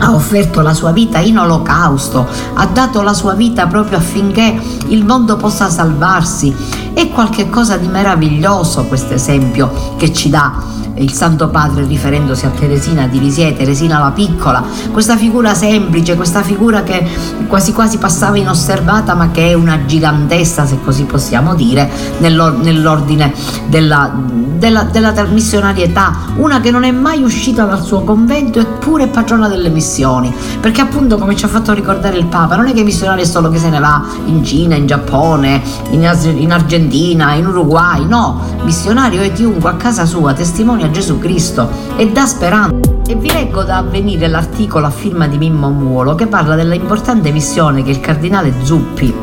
ha 0.00 0.12
offerto 0.12 0.60
la 0.60 0.74
sua 0.74 0.90
vita 0.90 1.20
in 1.20 1.38
olocausto, 1.38 2.26
ha 2.54 2.66
dato 2.66 3.00
la 3.02 3.14
sua 3.14 3.34
vita 3.34 3.68
proprio 3.68 3.98
affinché 3.98 4.60
il 4.88 5.04
mondo 5.04 5.36
possa 5.36 5.70
salvarsi. 5.70 6.52
È 6.92 7.08
qualcosa 7.10 7.76
di 7.76 7.86
meraviglioso 7.86 8.84
questo 8.84 9.14
esempio 9.14 9.94
che 9.96 10.12
ci 10.12 10.30
dà 10.30 10.52
il 10.96 11.12
Santo 11.12 11.48
Padre 11.48 11.84
riferendosi 11.84 12.46
a 12.46 12.50
Teresina 12.50 13.06
di 13.06 13.18
Lisieux, 13.20 13.56
Teresina 13.56 13.98
la 13.98 14.10
piccola, 14.10 14.62
questa 14.92 15.16
figura 15.16 15.54
semplice, 15.54 16.14
questa 16.16 16.42
figura 16.42 16.82
che 16.82 17.06
quasi 17.48 17.72
quasi 17.72 17.98
passava 17.98 18.36
inosservata 18.36 19.14
ma 19.14 19.30
che 19.30 19.50
è 19.50 19.54
una 19.54 19.84
gigantessa 19.86 20.66
se 20.66 20.78
così 20.84 21.04
possiamo 21.04 21.54
dire 21.54 21.90
nell'ordine 22.18 23.32
della, 23.66 24.12
della, 24.14 24.84
della 24.84 25.12
missionarietà, 25.24 26.16
una 26.36 26.60
che 26.60 26.70
non 26.70 26.84
è 26.84 26.90
mai 26.90 27.22
uscita 27.22 27.64
dal 27.64 27.82
suo 27.82 28.02
convento 28.02 28.60
eppure 28.60 29.04
è 29.04 29.08
patrona 29.08 29.48
delle 29.48 29.68
missioni, 29.68 30.32
perché 30.60 30.80
appunto 30.80 31.18
come 31.18 31.34
ci 31.36 31.44
ha 31.44 31.48
fatto 31.48 31.72
ricordare 31.72 32.16
il 32.16 32.26
Papa, 32.26 32.56
non 32.56 32.68
è 32.68 32.72
che 32.72 32.80
i 32.80 32.84
missionari 32.84 33.22
è 33.22 33.26
solo 33.26 33.50
che 33.50 33.58
se 33.58 33.68
ne 33.68 33.80
va 33.80 34.04
in 34.26 34.44
Cina, 34.44 34.74
in 34.76 34.86
Giappone, 34.86 35.62
in, 35.90 36.34
in 36.36 36.52
Argentina, 36.52 37.34
in 37.34 37.46
Uruguay, 37.46 38.06
no, 38.06 38.40
missionario 38.62 39.22
è 39.22 39.32
chiunque 39.32 39.70
a 39.70 39.74
casa 39.74 40.06
sua 40.06 40.32
testimonia 40.32 40.83
a 40.84 40.90
Gesù 40.90 41.18
Cristo 41.18 41.68
e 41.96 42.10
dà 42.10 42.26
speranza. 42.26 42.92
E 43.06 43.14
vi 43.16 43.30
leggo 43.30 43.62
da 43.62 43.78
avvenire 43.78 44.28
l'articolo 44.28 44.86
a 44.86 44.90
firma 44.90 45.26
di 45.26 45.36
Mimmo 45.36 45.68
Muolo 45.68 46.14
che 46.14 46.26
parla 46.26 46.54
dell'importante 46.54 47.30
missione 47.32 47.82
che 47.82 47.90
il 47.90 48.00
cardinale 48.00 48.54
Zuppi 48.62 49.14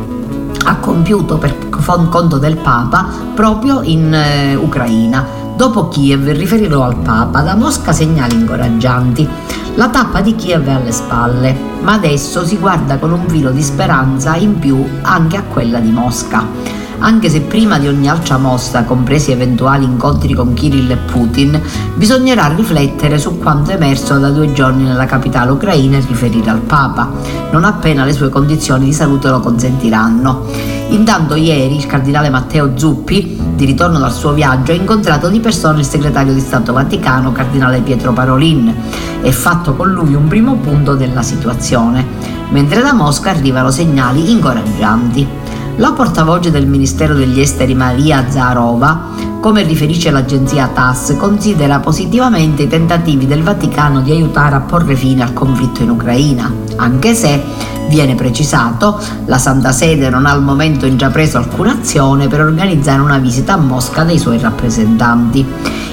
ha 0.63 0.75
compiuto 0.75 1.37
per 1.37 1.69
conto 1.69 2.37
del 2.37 2.57
Papa 2.57 3.07
proprio 3.33 3.81
in 3.81 4.13
eh, 4.13 4.55
Ucraina. 4.55 5.39
Dopo 5.55 5.87
Kiev 5.89 6.29
riferirò 6.29 6.83
al 6.83 6.97
Papa, 6.97 7.41
da 7.41 7.55
Mosca 7.55 7.91
segnali 7.91 8.35
incoraggianti. 8.35 9.27
La 9.75 9.89
tappa 9.89 10.21
di 10.21 10.35
Kiev 10.35 10.65
è 10.65 10.71
alle 10.71 10.91
spalle, 10.91 11.55
ma 11.81 11.93
adesso 11.93 12.45
si 12.45 12.57
guarda 12.57 12.97
con 12.97 13.11
un 13.11 13.27
filo 13.27 13.51
di 13.51 13.61
speranza 13.61 14.35
in 14.35 14.59
più 14.59 14.83
anche 15.01 15.37
a 15.37 15.43
quella 15.43 15.79
di 15.79 15.91
Mosca 15.91 16.80
anche 17.01 17.29
se 17.29 17.41
prima 17.41 17.79
di 17.79 17.87
ogni 17.87 18.07
altra 18.07 18.37
mossa, 18.37 18.83
compresi 18.83 19.31
eventuali 19.31 19.85
incontri 19.85 20.33
con 20.33 20.53
Kirill 20.53 20.91
e 20.91 20.97
Putin, 20.97 21.59
bisognerà 21.95 22.47
riflettere 22.47 23.17
su 23.17 23.39
quanto 23.39 23.71
emerso 23.71 24.17
da 24.19 24.29
due 24.29 24.53
giorni 24.53 24.83
nella 24.83 25.05
capitale 25.05 25.51
ucraina 25.51 25.97
e 25.97 26.05
riferire 26.07 26.49
al 26.49 26.59
Papa, 26.59 27.09
non 27.51 27.63
appena 27.63 28.05
le 28.05 28.13
sue 28.13 28.29
condizioni 28.29 28.85
di 28.85 28.93
salute 28.93 29.29
lo 29.29 29.39
consentiranno. 29.39 30.45
Intanto 30.89 31.35
ieri 31.35 31.77
il 31.77 31.85
cardinale 31.85 32.29
Matteo 32.29 32.77
Zuppi, 32.77 33.39
di 33.55 33.65
ritorno 33.65 33.97
dal 33.97 34.13
suo 34.13 34.33
viaggio, 34.33 34.71
ha 34.71 34.75
incontrato 34.75 35.29
di 35.29 35.39
persona 35.39 35.79
il 35.79 35.85
segretario 35.85 36.33
di 36.33 36.39
Stato 36.39 36.73
Vaticano, 36.73 37.31
cardinale 37.31 37.81
Pietro 37.81 38.13
Parolin, 38.13 38.73
e 39.21 39.31
fatto 39.31 39.73
con 39.73 39.91
lui 39.91 40.13
un 40.13 40.27
primo 40.27 40.55
punto 40.55 40.95
della 40.95 41.21
situazione, 41.21 42.05
mentre 42.49 42.81
da 42.81 42.93
Mosca 42.93 43.29
arrivano 43.29 43.71
segnali 43.71 44.31
incoraggianti. 44.31 45.40
La 45.77 45.93
portavoce 45.93 46.51
del 46.51 46.67
Ministero 46.67 47.13
degli 47.15 47.39
Esteri 47.39 47.73
Maria 47.73 48.25
Zarova, 48.29 49.09
come 49.39 49.63
riferisce 49.63 50.11
l'agenzia 50.11 50.67
TASS, 50.67 51.15
considera 51.17 51.79
positivamente 51.79 52.63
i 52.63 52.67
tentativi 52.67 53.25
del 53.25 53.41
Vaticano 53.41 54.01
di 54.01 54.11
aiutare 54.11 54.55
a 54.55 54.59
porre 54.59 54.95
fine 54.95 55.23
al 55.23 55.33
conflitto 55.33 55.81
in 55.81 55.89
Ucraina, 55.89 56.53
anche 56.75 57.15
se, 57.15 57.41
viene 57.87 58.15
precisato, 58.15 58.99
la 59.25 59.37
Santa 59.37 59.71
Sede 59.71 60.09
non 60.09 60.25
ha 60.25 60.31
al 60.31 60.43
momento 60.43 60.85
intrapreso 60.85 61.37
alcuna 61.37 61.71
azione 61.71 62.27
per 62.27 62.41
organizzare 62.41 63.01
una 63.01 63.17
visita 63.17 63.53
a 63.53 63.57
Mosca 63.57 64.03
dei 64.03 64.19
suoi 64.19 64.39
rappresentanti. 64.39 65.45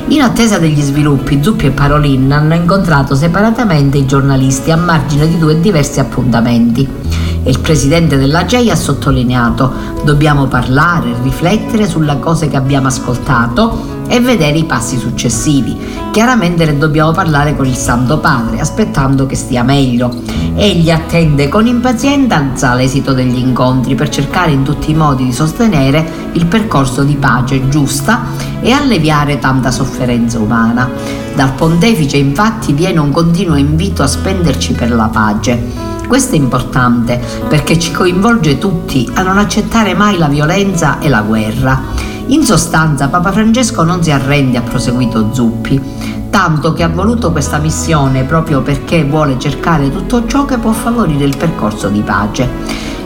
In 0.09 0.21
attesa 0.23 0.59
degli 0.59 0.81
sviluppi, 0.81 1.43
Zuppi 1.43 1.67
e 1.67 1.71
Parolin 1.71 2.31
hanno 2.33 2.55
incontrato 2.55 3.15
separatamente 3.15 3.97
i 3.97 4.07
giornalisti 4.07 4.71
a 4.71 4.77
margine 4.77 5.29
di 5.29 5.39
due 5.39 5.61
diversi 5.61 6.01
appuntamenti 6.01 7.09
e 7.49 7.51
il 7.51 7.61
presidente 7.61 8.19
della 8.19 8.45
GEI 8.45 8.69
ha 8.69 8.77
sottolineato 8.77 9.73
dobbiamo 10.05 10.49
parlare, 10.49 11.15
riflettere 11.23 11.89
sulle 11.89 12.19
cose 12.19 12.47
che 12.47 12.59
abbiamo 12.59 12.89
ascoltato 12.89 13.97
e 14.07 14.21
vedere 14.21 14.59
i 14.59 14.65
passi 14.65 14.99
successivi. 14.99 15.75
Chiaramente 16.11 16.67
ne 16.67 16.77
dobbiamo 16.77 17.13
parlare 17.13 17.57
con 17.57 17.65
il 17.65 17.75
Santo 17.75 18.19
Padre, 18.19 18.61
aspettando 18.61 19.25
che 19.25 19.35
stia 19.35 19.63
meglio. 19.63 20.15
Egli 20.57 20.91
attende 20.91 21.49
con 21.49 21.67
impazienza 21.67 22.75
l'esito 22.75 23.15
degli 23.15 23.39
incontri 23.39 23.95
per 23.95 24.11
cercare 24.11 24.51
in 24.51 24.63
tutti 24.63 24.91
i 24.91 24.95
modi 24.95 25.25
di 25.25 25.33
sostenere 25.33 26.07
il 26.33 26.45
percorso 26.45 27.03
di 27.03 27.17
pace 27.17 27.71
giusta 27.71 28.25
e 28.61 28.73
alleviare 28.73 29.39
tanta 29.39 29.71
sofferenza 29.71 30.39
umana. 30.39 30.87
Dal 31.35 31.53
pontefice 31.53 32.19
infatti 32.19 32.75
viene 32.75 32.99
un 32.99 33.11
continuo 33.11 33.57
invito 33.57 34.03
a 34.03 34.07
spenderci 34.07 34.75
per 34.75 34.93
la 34.93 35.09
pace 35.09 35.88
questo 36.09 36.35
è 36.35 36.39
importante 36.39 37.21
perché 37.49 37.79
ci 37.79 37.93
coinvolge 37.93 38.59
tutti 38.59 39.09
a 39.15 39.23
non 39.23 39.37
accettare 39.39 39.95
mai 39.95 40.17
la 40.17 40.27
violenza 40.27 40.99
e 40.99 41.09
la 41.09 41.21
guerra. 41.21 41.81
In 42.29 42.45
sostanza 42.45 43.09
Papa 43.09 43.31
Francesco 43.31 43.85
non 43.85 44.03
si 44.03 44.11
arrende, 44.11 44.57
ha 44.57 44.63
proseguito 44.63 45.33
Zuppi, 45.33 45.81
tanto 46.31 46.73
che 46.73 46.83
ha 46.83 46.89
voluto 46.89 47.31
questa 47.31 47.59
missione 47.59 48.25
proprio 48.25 48.63
perché 48.63 49.05
vuole 49.05 49.39
cercare 49.39 49.91
tutto 49.91 50.27
ciò 50.27 50.47
che 50.47 50.57
può 50.59 50.73
favorire 50.73 51.25
il 51.25 51.37
percorso 51.37 51.89
di 51.89 52.01
pace. 52.01 52.49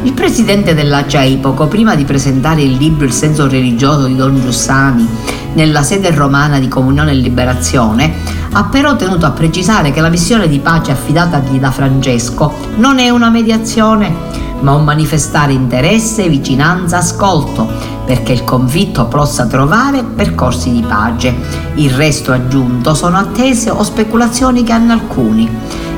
Il 0.04 0.12
presidente 0.12 0.74
della 0.74 1.06
CEI, 1.06 1.36
poco 1.36 1.66
prima 1.66 1.94
di 1.94 2.04
presentare 2.04 2.62
il 2.62 2.76
libro 2.76 3.04
Il 3.04 3.12
senso 3.12 3.48
religioso 3.48 4.06
di 4.06 4.16
Don 4.16 4.40
Giussani 4.40 5.08
nella 5.54 5.82
sede 5.82 6.10
romana 6.10 6.58
di 6.58 6.68
Comunione 6.68 7.10
e 7.10 7.14
Liberazione, 7.14 8.14
ha 8.54 8.64
però 8.64 8.96
tenuto 8.96 9.24
a 9.24 9.30
precisare 9.30 9.92
che 9.92 10.00
la 10.02 10.10
missione 10.10 10.46
di 10.46 10.58
pace 10.58 10.92
affidatagli 10.92 11.58
da 11.58 11.70
Francesco 11.70 12.52
non 12.76 12.98
è 12.98 13.08
una 13.08 13.30
mediazione, 13.30 14.14
ma 14.60 14.74
un 14.74 14.84
manifestare 14.84 15.52
interesse, 15.52 16.28
vicinanza, 16.28 16.98
ascolto, 16.98 17.66
perché 18.04 18.32
il 18.32 18.44
conflitto 18.44 19.06
possa 19.06 19.46
trovare 19.46 20.04
percorsi 20.04 20.70
di 20.70 20.82
pace. 20.82 21.34
Il 21.74 21.90
resto 21.92 22.32
aggiunto 22.32 22.94
sono 22.94 23.16
attese 23.16 23.70
o 23.70 23.82
speculazioni 23.82 24.62
che 24.64 24.72
hanno 24.72 24.92
alcuni. 24.92 25.48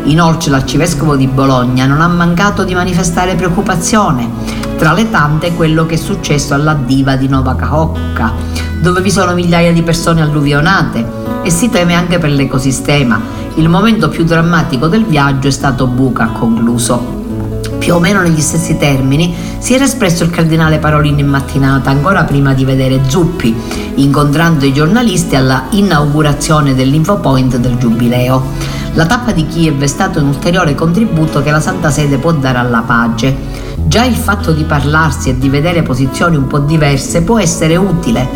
Inoltre 0.05 0.51
l'arcivescovo 0.51 1.17
di 1.17 1.27
Bologna 1.27 1.87
non 1.87 2.01
ha 2.01 2.09
mancato 2.09 2.63
di 2.63 2.75
manifestare 2.75 3.35
preoccupazione, 3.35 4.31
tra 4.79 4.93
le 4.93 5.11
tante 5.11 5.55
quello 5.55 5.87
che 5.87 5.95
è 5.95 5.99
successo 5.99 6.55
alla 6.55 6.75
diva 6.75 7.17
di 7.17 7.27
Nova 7.27 7.57
Cahocca, 7.57 8.33
dove 8.81 9.01
vi 9.01 9.11
sono 9.11 9.35
migliaia 9.35 9.73
di 9.73 9.83
persone 9.83 10.23
alluvionate 10.23 11.24
e 11.45 11.51
si 11.51 11.69
teme 11.69 11.95
anche 11.95 12.19
per 12.19 12.31
l'ecosistema. 12.31 13.21
Il 13.57 13.69
momento 13.69 14.09
più 14.09 14.25
drammatico 14.25 14.89
del 14.89 15.05
viaggio 15.05 15.47
è 15.47 15.53
stato 15.53 15.87
Buca, 15.87 16.27
concluso. 16.29 17.23
Più 17.79 17.95
o 17.95 18.01
meno 18.01 18.23
negli 18.23 18.41
stessi 18.41 18.79
termini 18.79 19.35
si 19.59 19.75
era 19.75 19.85
espresso 19.85 20.25
il 20.25 20.31
cardinale 20.31 20.79
Parolin 20.79 21.19
in 21.19 21.29
mattinata, 21.29 21.91
ancora 21.91 22.25
prima 22.25 22.55
di 22.55 22.65
vedere 22.65 23.03
Zuppi, 23.07 23.55
incontrando 23.97 24.65
i 24.65 24.73
giornalisti 24.73 25.37
alla 25.37 25.65
inaugurazione 25.71 26.75
dell'infopoint 26.75 27.59
del 27.59 27.77
Giubileo. 27.77 28.43
La 28.95 29.05
tappa 29.05 29.33
di 29.33 29.47
Kiev 29.47 29.83
è 29.83 29.87
stato 29.87 30.21
un 30.21 30.29
ulteriore 30.29 30.75
contributo 30.75 31.43
che 31.43 31.51
la 31.51 31.61
Santa 31.61 31.91
Sede 31.91 32.17
può 32.17 32.33
dare 32.33 32.59
alla 32.59 32.83
pace. 32.87 33.37
Già 33.87 34.05
il 34.05 34.15
fatto 34.15 34.53
di 34.53 34.65
parlarsi 34.65 35.29
e 35.29 35.39
di 35.39 35.51
vedere 35.51 35.83
posizioni 35.83 36.37
un 36.37 36.47
po' 36.47 36.61
diverse 36.61 37.23
può 37.23 37.39
essere 37.39 37.77
utile. 37.77 38.27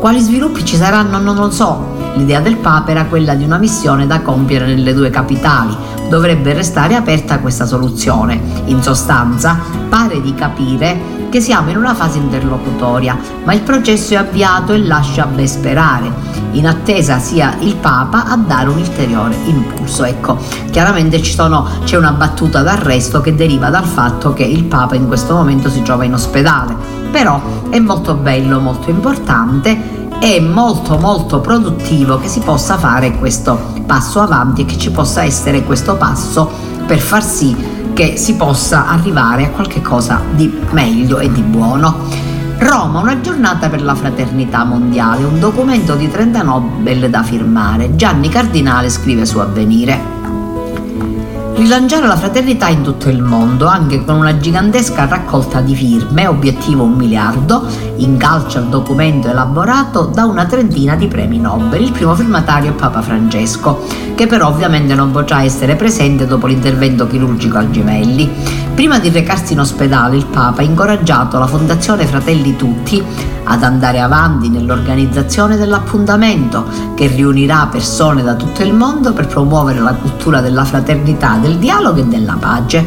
Quali 0.00 0.18
sviluppi 0.18 0.64
ci 0.64 0.74
saranno 0.74 1.18
non 1.20 1.36
lo 1.36 1.50
so, 1.50 1.91
L'idea 2.14 2.40
del 2.40 2.56
Papa 2.56 2.90
era 2.90 3.06
quella 3.06 3.34
di 3.34 3.44
una 3.44 3.56
missione 3.56 4.06
da 4.06 4.20
compiere 4.20 4.66
nelle 4.66 4.92
due 4.92 5.08
capitali. 5.08 5.74
Dovrebbe 6.08 6.52
restare 6.52 6.94
aperta 6.94 7.38
questa 7.38 7.64
soluzione. 7.64 8.38
In 8.66 8.82
sostanza, 8.82 9.58
pare 9.88 10.20
di 10.20 10.34
capire 10.34 11.20
che 11.30 11.40
siamo 11.40 11.70
in 11.70 11.78
una 11.78 11.94
fase 11.94 12.18
interlocutoria, 12.18 13.18
ma 13.44 13.54
il 13.54 13.62
processo 13.62 14.12
è 14.12 14.18
avviato 14.18 14.74
e 14.74 14.84
lascia 14.84 15.24
ben 15.24 15.48
sperare. 15.48 16.12
In 16.52 16.66
attesa 16.66 17.18
sia 17.18 17.56
il 17.60 17.76
Papa 17.76 18.26
a 18.26 18.36
dare 18.36 18.68
un 18.68 18.76
ulteriore 18.76 19.34
impulso. 19.46 20.04
Ecco, 20.04 20.36
chiaramente 20.70 21.24
sono, 21.24 21.66
c'è 21.84 21.96
una 21.96 22.12
battuta 22.12 22.60
d'arresto 22.60 23.22
che 23.22 23.34
deriva 23.34 23.70
dal 23.70 23.86
fatto 23.86 24.34
che 24.34 24.44
il 24.44 24.64
Papa 24.64 24.94
in 24.94 25.06
questo 25.06 25.32
momento 25.32 25.70
si 25.70 25.80
trova 25.80 26.04
in 26.04 26.12
ospedale. 26.12 26.76
Però 27.10 27.40
è 27.70 27.78
molto 27.78 28.14
bello, 28.14 28.60
molto 28.60 28.90
importante 28.90 30.01
è 30.22 30.38
molto 30.38 30.98
molto 30.98 31.40
produttivo 31.40 32.16
che 32.16 32.28
si 32.28 32.38
possa 32.38 32.78
fare 32.78 33.18
questo 33.18 33.58
passo 33.84 34.20
avanti 34.20 34.62
e 34.62 34.64
che 34.66 34.78
ci 34.78 34.92
possa 34.92 35.24
essere 35.24 35.64
questo 35.64 35.96
passo 35.96 36.48
per 36.86 37.00
far 37.00 37.24
sì 37.24 37.56
che 37.92 38.16
si 38.16 38.36
possa 38.36 38.86
arrivare 38.86 39.46
a 39.46 39.50
qualcosa 39.50 40.22
di 40.30 40.60
meglio 40.70 41.18
e 41.18 41.30
di 41.32 41.42
buono. 41.42 42.04
Roma, 42.58 43.00
una 43.00 43.20
giornata 43.20 43.68
per 43.68 43.82
la 43.82 43.96
fraternità 43.96 44.62
mondiale, 44.62 45.24
un 45.24 45.40
documento 45.40 45.96
di 45.96 46.08
30 46.08 46.42
Nobel 46.42 47.10
da 47.10 47.24
firmare. 47.24 47.96
Gianni 47.96 48.28
Cardinale 48.28 48.90
scrive 48.90 49.26
su 49.26 49.40
Avvenire. 49.40 50.21
Rilanciare 51.62 52.08
la 52.08 52.16
fraternità 52.16 52.66
in 52.66 52.82
tutto 52.82 53.08
il 53.08 53.22
mondo, 53.22 53.68
anche 53.68 54.04
con 54.04 54.16
una 54.16 54.36
gigantesca 54.36 55.06
raccolta 55.06 55.60
di 55.60 55.76
firme, 55.76 56.26
obiettivo 56.26 56.82
un 56.82 56.94
miliardo, 56.94 57.64
incalcia 57.98 58.58
il 58.58 58.66
documento 58.66 59.28
elaborato 59.28 60.06
da 60.06 60.24
una 60.24 60.44
trentina 60.44 60.96
di 60.96 61.06
premi 61.06 61.38
Nobel. 61.38 61.80
Il 61.80 61.92
primo 61.92 62.16
firmatario 62.16 62.70
è 62.70 62.74
Papa 62.74 63.00
Francesco, 63.00 63.80
che 64.16 64.26
però 64.26 64.48
ovviamente 64.48 64.96
non 64.96 65.12
potrà 65.12 65.44
essere 65.44 65.76
presente 65.76 66.26
dopo 66.26 66.48
l'intervento 66.48 67.06
chirurgico 67.06 67.58
al 67.58 67.70
gemelli. 67.70 68.28
Prima 68.74 68.98
di 68.98 69.10
recarsi 69.10 69.52
in 69.52 69.60
ospedale, 69.60 70.16
il 70.16 70.26
Papa 70.26 70.62
ha 70.62 70.64
incoraggiato 70.64 71.38
la 71.38 71.46
Fondazione 71.46 72.06
Fratelli 72.06 72.56
Tutti 72.56 73.30
ad 73.44 73.62
andare 73.62 74.00
avanti 74.00 74.48
nell'organizzazione 74.48 75.56
dell'appuntamento 75.56 76.64
che 76.94 77.06
riunirà 77.08 77.68
persone 77.70 78.22
da 78.22 78.34
tutto 78.34 78.62
il 78.62 78.72
mondo 78.72 79.12
per 79.12 79.26
promuovere 79.26 79.80
la 79.80 79.94
cultura 79.94 80.40
della 80.40 80.64
fraternità, 80.64 81.36
del 81.36 81.51
dialogo 81.58 82.00
e 82.00 82.04
della 82.04 82.36
pace. 82.38 82.84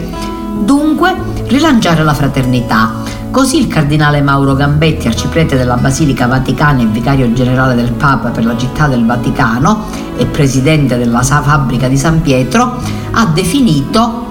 Dunque, 0.59 1.15
rilanciare 1.47 2.03
la 2.03 2.13
fraternità. 2.13 3.03
Così 3.31 3.59
il 3.59 3.67
cardinale 3.67 4.21
Mauro 4.21 4.55
Gambetti, 4.55 5.07
arciprete 5.07 5.57
della 5.57 5.75
Basilica 5.75 6.25
Vaticana 6.25 6.81
e 6.81 6.85
vicario 6.85 7.33
generale 7.33 7.75
del 7.75 7.91
Papa 7.91 8.29
per 8.29 8.45
la 8.45 8.55
città 8.55 8.87
del 8.87 9.05
Vaticano 9.05 9.85
e 10.15 10.25
presidente 10.25 10.97
della 10.97 11.21
fabbrica 11.21 11.87
di 11.89 11.97
San 11.97 12.21
Pietro, 12.21 12.79
ha 13.11 13.25
definito 13.33 14.24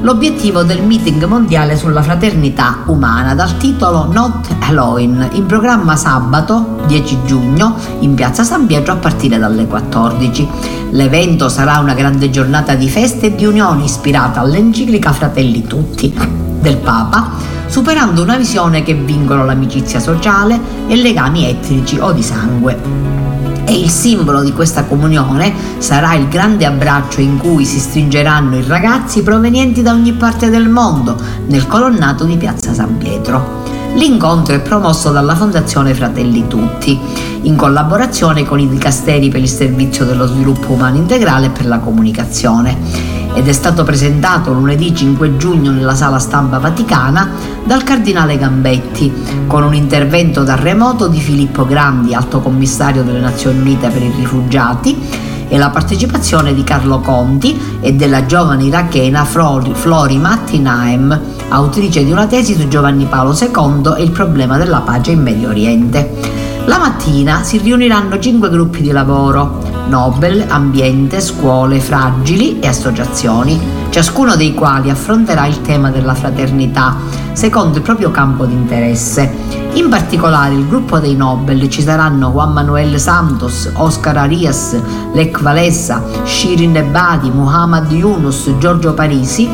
l'obiettivo 0.00 0.62
del 0.62 0.82
meeting 0.82 1.24
mondiale 1.24 1.76
sulla 1.76 2.02
fraternità 2.02 2.82
umana 2.86 3.34
dal 3.34 3.56
titolo 3.56 4.10
Not 4.10 4.54
Alone, 4.60 5.30
in 5.32 5.46
programma 5.46 5.96
sabato 5.96 6.80
10 6.86 7.20
giugno 7.24 7.76
in 8.00 8.14
piazza 8.14 8.44
San 8.44 8.66
Pietro 8.66 8.94
a 8.94 8.96
partire 8.96 9.38
dalle 9.38 9.66
14. 9.66 10.48
L'evento 10.90 11.48
sarà 11.48 11.78
una 11.78 11.94
grande 11.94 12.30
giornata 12.30 12.74
di 12.74 12.88
feste 12.88 13.26
e 13.26 13.34
di 13.34 13.44
unione 13.44 13.84
ispirata 13.84 14.40
all'enciclica 14.40 15.12
Fratelli 15.12 15.66
Tutti 15.66 16.14
del 16.60 16.76
Papa, 16.76 17.30
superando 17.66 18.22
una 18.22 18.36
visione 18.36 18.82
che 18.82 18.94
vincono 18.94 19.44
l'amicizia 19.44 20.00
sociale 20.00 20.58
e 20.86 20.96
legami 20.96 21.48
etnici 21.48 21.98
o 21.98 22.12
di 22.12 22.22
sangue 22.22 23.25
e 23.66 23.78
il 23.78 23.90
simbolo 23.90 24.42
di 24.42 24.52
questa 24.52 24.84
comunione 24.84 25.52
sarà 25.78 26.14
il 26.14 26.28
grande 26.28 26.64
abbraccio 26.64 27.20
in 27.20 27.36
cui 27.36 27.64
si 27.64 27.80
stringeranno 27.80 28.56
i 28.56 28.64
ragazzi 28.66 29.22
provenienti 29.22 29.82
da 29.82 29.92
ogni 29.92 30.12
parte 30.12 30.50
del 30.50 30.68
mondo 30.68 31.16
nel 31.46 31.66
colonnato 31.66 32.24
di 32.24 32.36
Piazza 32.36 32.72
San 32.72 32.96
Pietro. 32.96 33.64
L'incontro 33.94 34.54
è 34.54 34.60
promosso 34.60 35.10
dalla 35.10 35.34
Fondazione 35.34 35.94
Fratelli 35.94 36.46
Tutti, 36.46 36.98
in 37.42 37.56
collaborazione 37.56 38.44
con 38.44 38.60
i 38.60 38.68
dicasteri 38.68 39.30
per 39.30 39.40
il 39.40 39.48
servizio 39.48 40.04
dello 40.04 40.26
sviluppo 40.26 40.72
umano 40.72 40.96
integrale 40.96 41.46
e 41.46 41.50
per 41.50 41.66
la 41.66 41.78
comunicazione 41.78 43.15
ed 43.36 43.48
è 43.48 43.52
stato 43.52 43.84
presentato 43.84 44.50
lunedì 44.50 44.94
5 44.94 45.36
giugno 45.36 45.70
nella 45.70 45.94
sala 45.94 46.18
stampa 46.18 46.58
vaticana 46.58 47.28
dal 47.64 47.84
cardinale 47.84 48.38
Gambetti, 48.38 49.12
con 49.46 49.62
un 49.62 49.74
intervento 49.74 50.42
da 50.42 50.54
remoto 50.54 51.06
di 51.06 51.20
Filippo 51.20 51.66
Grandi, 51.66 52.14
alto 52.14 52.40
commissario 52.40 53.02
delle 53.02 53.20
Nazioni 53.20 53.60
Unite 53.60 53.90
per 53.90 54.02
i 54.02 54.10
rifugiati, 54.16 55.34
e 55.48 55.58
la 55.58 55.68
partecipazione 55.68 56.54
di 56.54 56.64
Carlo 56.64 57.00
Conti 57.00 57.60
e 57.80 57.92
della 57.92 58.24
giovane 58.24 58.64
irachena 58.64 59.24
Flori, 59.24 59.72
Flori 59.74 60.18
Naem, 60.18 61.20
autrice 61.50 62.04
di 62.06 62.10
una 62.10 62.26
tesi 62.26 62.54
su 62.54 62.66
Giovanni 62.68 63.04
Paolo 63.04 63.36
II 63.38 63.96
e 63.98 64.02
il 64.02 64.12
problema 64.12 64.56
della 64.56 64.80
pace 64.80 65.10
in 65.10 65.20
Medio 65.20 65.50
Oriente. 65.50 66.45
La 66.66 66.78
mattina 66.78 67.44
si 67.44 67.58
riuniranno 67.58 68.18
cinque 68.18 68.50
gruppi 68.50 68.82
di 68.82 68.90
lavoro, 68.90 69.62
Nobel, 69.86 70.46
ambiente, 70.48 71.20
scuole, 71.20 71.78
fragili 71.78 72.58
e 72.58 72.66
associazioni, 72.66 73.58
ciascuno 73.90 74.34
dei 74.34 74.52
quali 74.52 74.90
affronterà 74.90 75.46
il 75.46 75.60
tema 75.60 75.90
della 75.90 76.14
fraternità 76.14 76.96
secondo 77.32 77.76
il 77.76 77.84
proprio 77.84 78.10
campo 78.10 78.46
di 78.46 78.54
interesse. 78.54 79.32
In 79.74 79.88
particolare 79.88 80.54
il 80.54 80.66
gruppo 80.66 80.98
dei 80.98 81.14
Nobel 81.14 81.68
ci 81.68 81.82
saranno 81.82 82.30
Juan 82.30 82.52
Manuel 82.52 82.98
Santos, 82.98 83.70
Oscar 83.74 84.16
Arias, 84.16 84.76
Lech 85.12 85.38
Walesa, 85.40 86.02
Shirin 86.24 86.76
Ebadi, 86.76 87.30
Muhammad 87.30 87.92
Yunus, 87.92 88.50
Giorgio 88.58 88.92
Parisi 88.92 89.48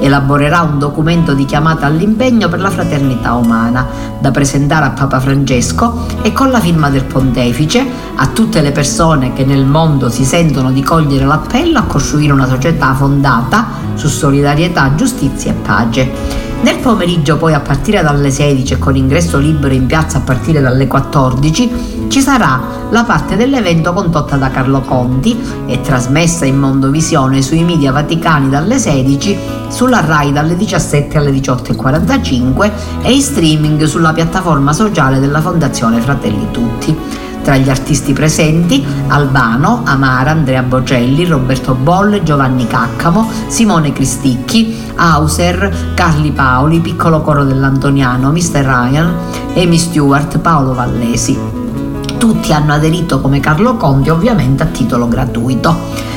elaborerà 0.00 0.62
un 0.62 0.78
documento 0.78 1.34
di 1.34 1.44
chiamata 1.44 1.86
all'impegno 1.86 2.48
per 2.48 2.60
la 2.60 2.70
fraternità 2.70 3.34
umana 3.34 3.86
da 4.18 4.30
presentare 4.30 4.86
a 4.86 4.90
Papa 4.90 5.20
Francesco 5.20 6.06
e 6.22 6.32
con 6.32 6.50
la 6.50 6.60
firma 6.60 6.90
del 6.90 7.04
pontefice 7.04 7.84
a 8.16 8.26
tutte 8.28 8.60
le 8.60 8.72
persone 8.72 9.32
che 9.32 9.44
nel 9.44 9.64
mondo 9.64 10.08
si 10.08 10.24
sentono 10.24 10.70
di 10.70 10.82
cogliere 10.82 11.24
l'appello 11.24 11.78
a 11.78 11.84
costruire 11.84 12.32
una 12.32 12.48
società 12.48 12.94
fondata 12.94 13.66
su 13.94 14.08
solidarietà, 14.08 14.94
giustizia 14.94 15.52
e 15.52 15.54
pace. 15.54 16.45
Nel 16.62 16.78
pomeriggio 16.78 17.36
poi 17.36 17.54
a 17.54 17.60
partire 17.60 18.02
dalle 18.02 18.30
16 18.30 18.72
e 18.74 18.78
con 18.78 18.96
ingresso 18.96 19.38
libero 19.38 19.74
in 19.74 19.86
piazza 19.86 20.18
a 20.18 20.20
partire 20.22 20.60
dalle 20.60 20.86
14 20.86 22.06
ci 22.08 22.20
sarà 22.20 22.60
la 22.90 23.04
parte 23.04 23.36
dell'evento 23.36 23.92
condotta 23.92 24.36
da 24.36 24.48
Carlo 24.50 24.80
Conti 24.80 25.38
e 25.66 25.80
trasmessa 25.80 26.44
in 26.44 26.58
Mondovisione 26.58 27.42
sui 27.42 27.62
media 27.62 27.92
vaticani 27.92 28.48
dalle 28.48 28.78
16, 28.78 29.38
sulla 29.68 30.00
RAI 30.00 30.32
dalle 30.32 30.56
17 30.56 31.18
alle 31.18 31.30
18.45 31.30 32.70
e 33.02 33.12
in 33.12 33.20
streaming 33.20 33.84
sulla 33.84 34.12
piattaforma 34.12 34.72
sociale 34.72 35.20
della 35.20 35.40
Fondazione 35.40 36.00
Fratelli 36.00 36.50
Tutti. 36.50 37.24
Tra 37.46 37.56
gli 37.58 37.70
artisti 37.70 38.12
presenti 38.12 38.84
Albano, 39.06 39.82
Amara, 39.84 40.32
Andrea 40.32 40.64
Bocelli, 40.64 41.24
Roberto 41.26 41.74
Bolle, 41.74 42.24
Giovanni 42.24 42.66
Caccamo, 42.66 43.30
Simone 43.46 43.92
Cristicchi, 43.92 44.76
Hauser, 44.96 45.92
Carli 45.94 46.32
Paoli, 46.32 46.80
Piccolo 46.80 47.20
Coro 47.20 47.44
dell'Antoniano, 47.44 48.32
Mr. 48.32 48.64
Ryan, 48.64 49.14
Amy 49.54 49.78
Stewart, 49.78 50.38
Paolo 50.40 50.74
Vallesi. 50.74 51.38
Tutti 52.18 52.52
hanno 52.52 52.72
aderito 52.72 53.20
come 53.20 53.38
Carlo 53.38 53.76
Conti 53.76 54.10
ovviamente 54.10 54.64
a 54.64 54.66
titolo 54.66 55.06
gratuito. 55.06 56.15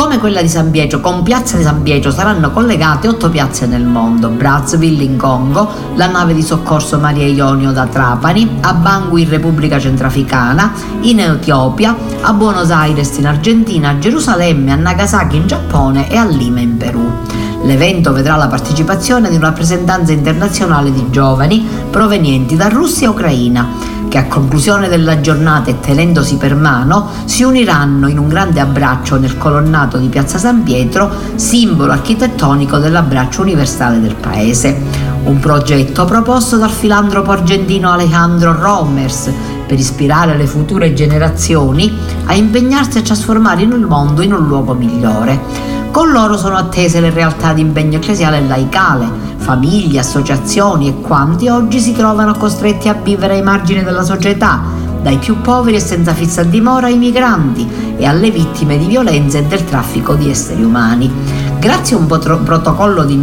Come 0.00 0.18
quella 0.18 0.40
di 0.40 0.48
San 0.48 0.70
Pietro, 0.70 1.00
con 1.00 1.22
Piazza 1.22 1.58
di 1.58 1.62
San 1.62 1.82
Pietro 1.82 2.10
saranno 2.10 2.52
collegate 2.52 3.06
otto 3.06 3.28
piazze 3.28 3.66
nel 3.66 3.84
mondo, 3.84 4.30
Brazzaville 4.30 5.02
in 5.02 5.18
Congo, 5.18 5.70
la 5.94 6.06
nave 6.06 6.32
di 6.32 6.40
soccorso 6.40 6.98
Maria 6.98 7.26
Ionio 7.26 7.70
da 7.70 7.86
Trapani, 7.86 8.60
a 8.62 8.72
Bangui 8.72 9.24
in 9.24 9.28
Repubblica 9.28 9.78
Centrafricana, 9.78 10.72
in 11.02 11.20
Etiopia, 11.20 11.94
a 12.22 12.32
Buenos 12.32 12.70
Aires 12.70 13.18
in 13.18 13.26
Argentina, 13.26 13.90
a 13.90 13.98
Gerusalemme, 13.98 14.72
a 14.72 14.76
Nagasaki 14.76 15.36
in 15.36 15.46
Giappone 15.46 16.10
e 16.10 16.16
a 16.16 16.24
Lima 16.24 16.60
in 16.60 16.78
Perù. 16.78 17.06
L'evento 17.64 18.14
vedrà 18.14 18.36
la 18.36 18.48
partecipazione 18.48 19.28
di 19.28 19.36
una 19.36 19.48
rappresentanza 19.48 20.12
internazionale 20.12 20.90
di 20.94 21.10
giovani 21.10 21.68
provenienti 21.90 22.56
da 22.56 22.68
Russia 22.68 23.06
e 23.06 23.10
Ucraina 23.10 23.68
che 24.10 24.18
a 24.18 24.26
conclusione 24.26 24.88
della 24.88 25.20
giornata 25.20 25.70
e 25.70 25.78
tenendosi 25.78 26.36
per 26.36 26.56
mano 26.56 27.08
si 27.26 27.44
uniranno 27.44 28.08
in 28.08 28.18
un 28.18 28.26
grande 28.28 28.58
abbraccio 28.58 29.16
nel 29.16 29.38
colonnato 29.38 29.98
di 29.98 30.08
Piazza 30.08 30.36
San 30.36 30.64
Pietro, 30.64 31.08
simbolo 31.36 31.92
architettonico 31.92 32.78
dell'abbraccio 32.78 33.40
universale 33.42 34.00
del 34.00 34.16
paese. 34.16 34.76
Un 35.22 35.38
progetto 35.38 36.04
proposto 36.06 36.56
dal 36.56 36.70
filantropo 36.70 37.30
argentino 37.30 37.92
Alejandro 37.92 38.52
Romers 38.52 39.30
per 39.64 39.78
ispirare 39.78 40.36
le 40.36 40.46
future 40.48 40.92
generazioni 40.92 41.96
a 42.24 42.34
impegnarsi 42.34 42.98
a 42.98 43.02
trasformare 43.02 43.62
il 43.62 43.68
mondo 43.68 44.22
in 44.22 44.32
un 44.32 44.44
luogo 44.44 44.74
migliore. 44.74 45.78
Con 45.90 46.12
loro 46.12 46.36
sono 46.36 46.56
attese 46.56 47.00
le 47.00 47.10
realtà 47.10 47.52
di 47.52 47.60
impegno 47.60 47.96
ecclesiale 47.96 48.38
e 48.38 48.46
laicale, 48.46 49.10
famiglie, 49.38 49.98
associazioni 49.98 50.86
e 50.88 51.00
quanti 51.00 51.48
oggi 51.48 51.80
si 51.80 51.92
trovano 51.92 52.34
costretti 52.34 52.88
a 52.88 52.94
vivere 52.94 53.34
ai 53.34 53.42
margini 53.42 53.82
della 53.82 54.04
società, 54.04 54.60
dai 55.02 55.18
più 55.18 55.40
poveri 55.40 55.76
e 55.76 55.80
senza 55.80 56.14
fissa 56.14 56.44
dimora 56.44 56.86
ai 56.86 56.96
migranti 56.96 57.68
e 57.96 58.06
alle 58.06 58.30
vittime 58.30 58.78
di 58.78 58.86
violenza 58.86 59.38
e 59.38 59.44
del 59.44 59.64
traffico 59.64 60.14
di 60.14 60.30
esseri 60.30 60.62
umani. 60.62 61.10
Grazie 61.58 61.96
a 61.96 61.98
un 61.98 62.06
protocollo 62.06 63.02
di 63.04 63.14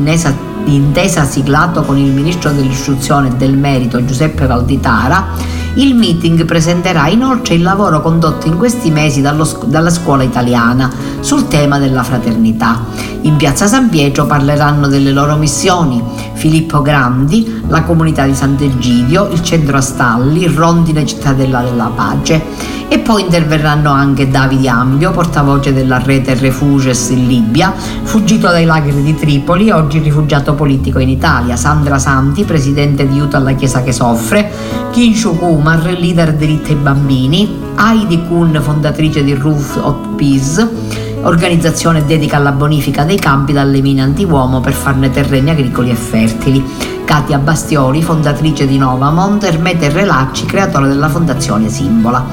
intesa 0.66 1.24
siglato 1.24 1.84
con 1.84 1.98
il 1.98 2.12
ministro 2.12 2.52
dell'istruzione 2.52 3.30
e 3.30 3.36
del 3.36 3.58
merito 3.58 4.04
Giuseppe 4.04 4.46
Valditara, 4.46 5.56
il 5.78 5.94
meeting 5.96 6.46
presenterà 6.46 7.08
inoltre 7.08 7.54
il 7.54 7.62
lavoro 7.62 8.02
condotto 8.02 8.48
in 8.48 8.58
questi 8.58 8.90
mesi 8.90 9.22
dallo, 9.22 9.48
dalla 9.66 9.92
scuola 9.92 10.24
italiana 10.24 10.92
sul 11.20 11.48
tema 11.48 11.78
della 11.78 12.04
fraternità. 12.04 12.84
In 13.22 13.36
piazza 13.36 13.68
San 13.68 13.90
Pietro 13.90 14.26
parleranno 14.26 14.88
delle 14.88 15.12
loro 15.12 15.36
missioni. 15.36 16.02
Filippo 16.34 16.82
Grandi, 16.82 17.64
la 17.68 17.84
comunità 17.84 18.26
di 18.26 18.34
Sant'Egidio, 18.34 19.30
il 19.32 19.42
centro 19.42 19.78
Astalli, 19.78 20.48
Rondine 20.48 21.06
Cittadella 21.06 21.62
della 21.62 21.92
Pace. 21.94 22.76
E 22.90 23.00
poi 23.00 23.24
interverranno 23.24 23.92
anche 23.92 24.30
Davide 24.30 24.70
Ambio, 24.70 25.12
portavoce 25.12 25.74
della 25.74 25.98
rete 25.98 26.36
Refuges 26.36 27.10
in 27.10 27.28
Libia, 27.28 27.74
fuggito 28.04 28.48
dai 28.48 28.64
lagri 28.64 29.04
di 29.04 29.14
Tripoli, 29.14 29.72
oggi 29.72 30.00
rifugiato 30.00 30.54
politico 30.54 31.00
in 31.00 31.10
Italia, 31.10 31.58
Sandra 31.58 32.00
Santi, 32.00 32.46
presidente 32.46 33.06
di 33.06 33.16
Aiuto 33.16 33.36
alla 33.36 33.52
Chiesa 33.54 33.84
che 33.84 33.92
soffre, 33.92 34.50
Kinshu 34.92 35.38
Kumar, 35.38 35.84
leader 36.00 36.34
diritti 36.34 36.72
ai 36.72 36.78
bambini, 36.78 37.58
Heidi 37.78 38.26
Kuhn, 38.26 38.58
fondatrice 38.62 39.22
di 39.22 39.34
Roof 39.34 39.78
of 39.82 39.96
Peace, 40.16 41.07
organizzazione 41.22 42.06
dedica 42.06 42.38
alla 42.38 42.52
bonifica 42.52 43.04
dei 43.04 43.18
campi 43.18 43.54
dalle 43.54 43.82
mine 43.82 44.02
antiuomo 44.02 44.62
per 44.62 44.74
farne 44.74 45.10
terreni 45.10 45.50
agricoli 45.50 45.90
e 45.90 45.96
fertili. 45.96 46.64
Katia 47.04 47.38
Bastioli, 47.38 48.04
fondatrice 48.04 48.68
di 48.68 48.78
Novamont, 48.78 49.44
Ermete 49.44 49.90
Relacci, 49.90 50.46
creatore 50.46 50.88
della 50.88 51.08
fondazione 51.08 51.70
Simbola. 51.70 52.24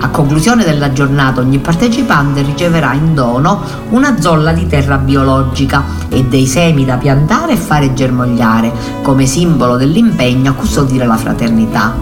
A 0.00 0.08
conclusione 0.08 0.64
della 0.64 0.92
giornata 0.92 1.40
ogni 1.40 1.58
partecipante 1.58 2.42
riceverà 2.42 2.92
in 2.94 3.14
dono 3.14 3.62
una 3.90 4.20
zolla 4.20 4.52
di 4.52 4.66
terra 4.66 4.96
biologica 4.96 5.84
e 6.08 6.24
dei 6.24 6.46
semi 6.46 6.84
da 6.84 6.96
piantare 6.96 7.52
e 7.52 7.56
fare 7.56 7.94
germogliare 7.94 8.72
come 9.02 9.26
simbolo 9.26 9.76
dell'impegno 9.76 10.50
a 10.50 10.54
custodire 10.54 11.06
la 11.06 11.16
fraternità. 11.16 11.94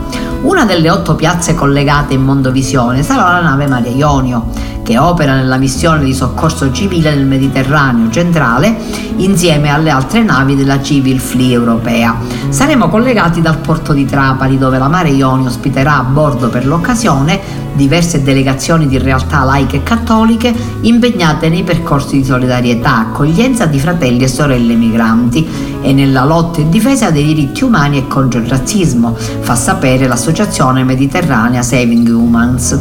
Una 0.43 0.65
delle 0.65 0.89
otto 0.89 1.15
piazze 1.15 1.55
collegate 1.55 2.15
in 2.15 2.23
Mondovisione 2.23 3.03
sarà 3.03 3.33
la 3.33 3.43
nave 3.43 3.67
Maria 3.67 3.91
Ionio, 3.91 4.47
che 4.91 4.99
opera 4.99 5.37
nella 5.37 5.57
missione 5.57 6.03
di 6.03 6.13
soccorso 6.13 6.73
civile 6.73 7.15
nel 7.15 7.25
Mediterraneo 7.25 8.11
centrale 8.11 8.77
insieme 9.19 9.69
alle 9.69 9.91
altre 9.91 10.25
navi 10.25 10.57
della 10.57 10.83
Civil 10.83 11.21
Fleet 11.21 11.53
europea. 11.53 12.17
Saremo 12.49 12.89
collegati 12.89 13.41
dal 13.41 13.59
porto 13.59 13.93
di 13.93 14.05
Trapani 14.05 14.59
dove 14.59 14.79
la 14.79 14.89
Mare 14.89 15.11
Ionio 15.11 15.47
ospiterà 15.47 15.99
a 15.99 16.03
bordo 16.03 16.49
per 16.49 16.67
l'occasione 16.67 17.69
diverse 17.75 18.23
delegazioni 18.23 18.87
di 18.87 18.99
realtà 18.99 19.45
laiche 19.45 19.77
e 19.77 19.83
cattoliche 19.83 20.55
impegnate 20.83 21.49
nei 21.49 21.63
percorsi 21.63 22.17
di 22.17 22.25
solidarietà, 22.25 22.99
accoglienza 22.99 23.67
di 23.67 23.79
fratelli 23.79 24.25
e 24.25 24.29
sorelle 24.29 24.75
migranti 24.75 25.47
e 25.83 25.93
nella 25.93 26.25
lotta 26.25 26.61
in 26.61 26.71
difesa 26.71 27.11
dei 27.11 27.25
diritti 27.25 27.65
umani 27.65 27.99
e 27.99 28.07
contro 28.07 28.41
il 28.41 28.47
razzismo, 28.47 29.17
fa 29.17 29.55
sapere 29.55 30.07
l'associazione 30.07 30.85
mediterranea 30.85 31.63
Saving 31.63 32.09
Humans. 32.09 32.81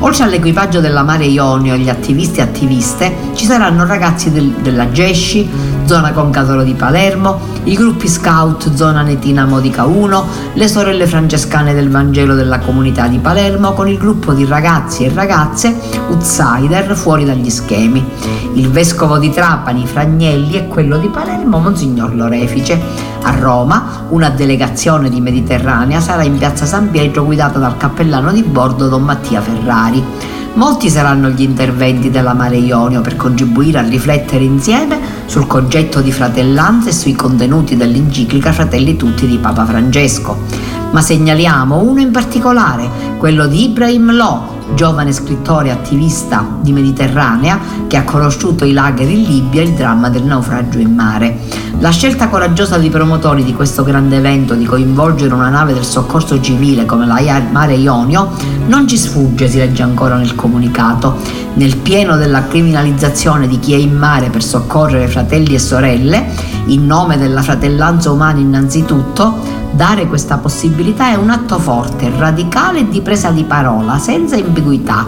Oltre 0.00 0.24
all'equipaggio 0.24 0.80
della 0.80 1.02
Mare 1.02 1.24
Ionio 1.24 1.74
e 1.74 1.78
gli 1.78 1.88
attivisti 1.88 2.40
e 2.40 2.42
attiviste, 2.42 3.14
ci 3.34 3.46
saranno 3.46 3.86
ragazzi 3.86 4.30
del, 4.30 4.50
della 4.60 4.90
Gesci, 4.90 5.48
zona 5.86 6.12
Concatoro 6.12 6.64
di 6.64 6.74
Palermo, 6.74 7.38
i 7.64 7.74
gruppi 7.74 8.08
scout 8.08 8.74
zona 8.74 9.02
Netina 9.02 9.44
Modica 9.44 9.84
1, 9.84 10.26
le 10.54 10.68
sorelle 10.68 11.06
francescane 11.06 11.74
del 11.74 11.88
Vangelo 11.88 12.34
della 12.34 12.58
comunità 12.58 13.06
di 13.06 13.18
Palermo 13.18 13.72
con 13.72 13.88
il 13.88 13.96
gruppo 13.96 14.32
di 14.32 14.44
ragazzi 14.44 15.04
e 15.04 15.12
ragazze 15.14 15.74
outsider 16.08 16.96
fuori 16.96 17.24
dagli 17.24 17.50
schemi, 17.50 18.04
il 18.54 18.68
vescovo 18.70 19.18
di 19.18 19.30
Trapani, 19.30 19.86
Fragnelli 19.86 20.56
e 20.56 20.66
quello 20.66 20.98
di 20.98 21.08
Palermo, 21.08 21.58
Monsignor 21.58 22.14
Lorefice. 22.14 22.80
A 23.22 23.30
Roma 23.38 24.06
una 24.08 24.30
delegazione 24.30 25.08
di 25.08 25.20
Mediterranea 25.20 26.00
sarà 26.00 26.22
in 26.22 26.36
piazza 26.36 26.64
San 26.64 26.90
Pietro 26.90 27.24
guidata 27.24 27.58
dal 27.58 27.76
cappellano 27.76 28.32
di 28.32 28.42
bordo 28.42 28.88
Don 28.88 29.02
Mattia 29.02 29.40
Ferrari. 29.40 30.04
Molti 30.54 30.88
saranno 30.88 31.28
gli 31.28 31.42
interventi 31.42 32.10
della 32.10 32.32
Mare 32.32 32.56
Ionio 32.56 33.02
per 33.02 33.16
contribuire 33.16 33.78
a 33.78 33.82
riflettere 33.82 34.42
insieme 34.42 35.15
sul 35.26 35.46
concetto 35.46 36.00
di 36.00 36.12
fratellanza 36.12 36.88
e 36.88 36.92
sui 36.92 37.14
contenuti 37.14 37.76
dell'enciclica 37.76 38.52
Fratelli 38.52 38.96
Tutti 38.96 39.26
di 39.26 39.38
Papa 39.38 39.66
Francesco. 39.66 40.38
Ma 40.92 41.00
segnaliamo 41.00 41.78
uno 41.78 42.00
in 42.00 42.10
particolare, 42.10 42.88
quello 43.18 43.46
di 43.46 43.64
Ibrahim 43.64 44.12
Lo, 44.12 44.55
giovane 44.74 45.12
scrittore 45.12 45.70
attivista 45.70 46.46
di 46.60 46.72
Mediterranea 46.72 47.58
che 47.86 47.96
ha 47.96 48.04
conosciuto 48.04 48.64
i 48.64 48.72
lager 48.72 49.08
in 49.08 49.22
Libia 49.22 49.62
e 49.62 49.64
il 49.64 49.72
dramma 49.72 50.08
del 50.08 50.24
naufragio 50.24 50.78
in 50.78 50.94
mare. 50.94 51.38
La 51.78 51.90
scelta 51.90 52.28
coraggiosa 52.28 52.78
dei 52.78 52.88
promotori 52.88 53.44
di 53.44 53.54
questo 53.54 53.82
grande 53.82 54.16
evento 54.16 54.54
di 54.54 54.64
coinvolgere 54.64 55.34
una 55.34 55.50
nave 55.50 55.74
del 55.74 55.84
soccorso 55.84 56.40
civile 56.40 56.86
come 56.86 57.06
la 57.06 57.42
Mare 57.50 57.74
Ionio 57.74 58.30
non 58.66 58.88
ci 58.88 58.96
sfugge, 58.96 59.48
si 59.48 59.58
legge 59.58 59.82
ancora 59.82 60.16
nel 60.16 60.34
comunicato. 60.34 61.16
Nel 61.54 61.76
pieno 61.76 62.16
della 62.16 62.46
criminalizzazione 62.46 63.46
di 63.46 63.58
chi 63.58 63.72
è 63.74 63.76
in 63.76 63.96
mare 63.96 64.30
per 64.30 64.42
soccorrere 64.42 65.08
fratelli 65.08 65.54
e 65.54 65.58
sorelle, 65.58 66.26
in 66.66 66.86
nome 66.86 67.18
della 67.18 67.42
fratellanza 67.42 68.10
umana 68.10 68.40
innanzitutto, 68.40 69.56
Dare 69.76 70.06
questa 70.06 70.38
possibilità 70.38 71.10
è 71.10 71.16
un 71.16 71.28
atto 71.28 71.58
forte, 71.58 72.10
radicale 72.16 72.78
e 72.78 72.88
di 72.88 73.02
presa 73.02 73.30
di 73.30 73.44
parola, 73.44 73.98
senza 73.98 74.34
ambiguità, 74.56 75.06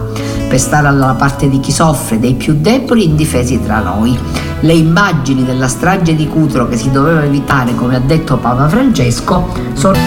per 0.49 0.59
stare 0.59 0.87
alla 0.87 1.15
parte 1.15 1.49
di 1.49 1.61
chi 1.61 1.73
soffre, 1.73 2.19
dei 2.19 2.35
più 2.35 2.57
deboli 2.61 3.05
indifesi 3.05 3.61
tra 3.63 3.81
noi. 3.81 4.17
Le 4.61 4.73
immagini 4.73 5.45
della 5.45 5.69
strage 5.69 6.15
di 6.15 6.29
Cutro 6.29 6.69
che 6.69 6.77
si 6.77 6.91
doveva 6.91 7.25
evitare, 7.25 7.75
come 7.75 7.97
ha 7.97 8.01
detto 8.01 8.37
Papa 8.37 8.69
Francesco, 8.69 9.49
sono 9.73 9.99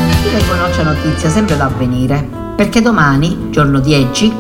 con 0.48 0.58
Noce 0.58 0.84
Notizia 0.84 1.30
sempre 1.30 1.58
da 1.58 1.66
avvenire, 1.66 2.28
perché 2.56 2.82
domani, 2.82 3.48
giorno 3.50 3.80
10, 3.80 4.34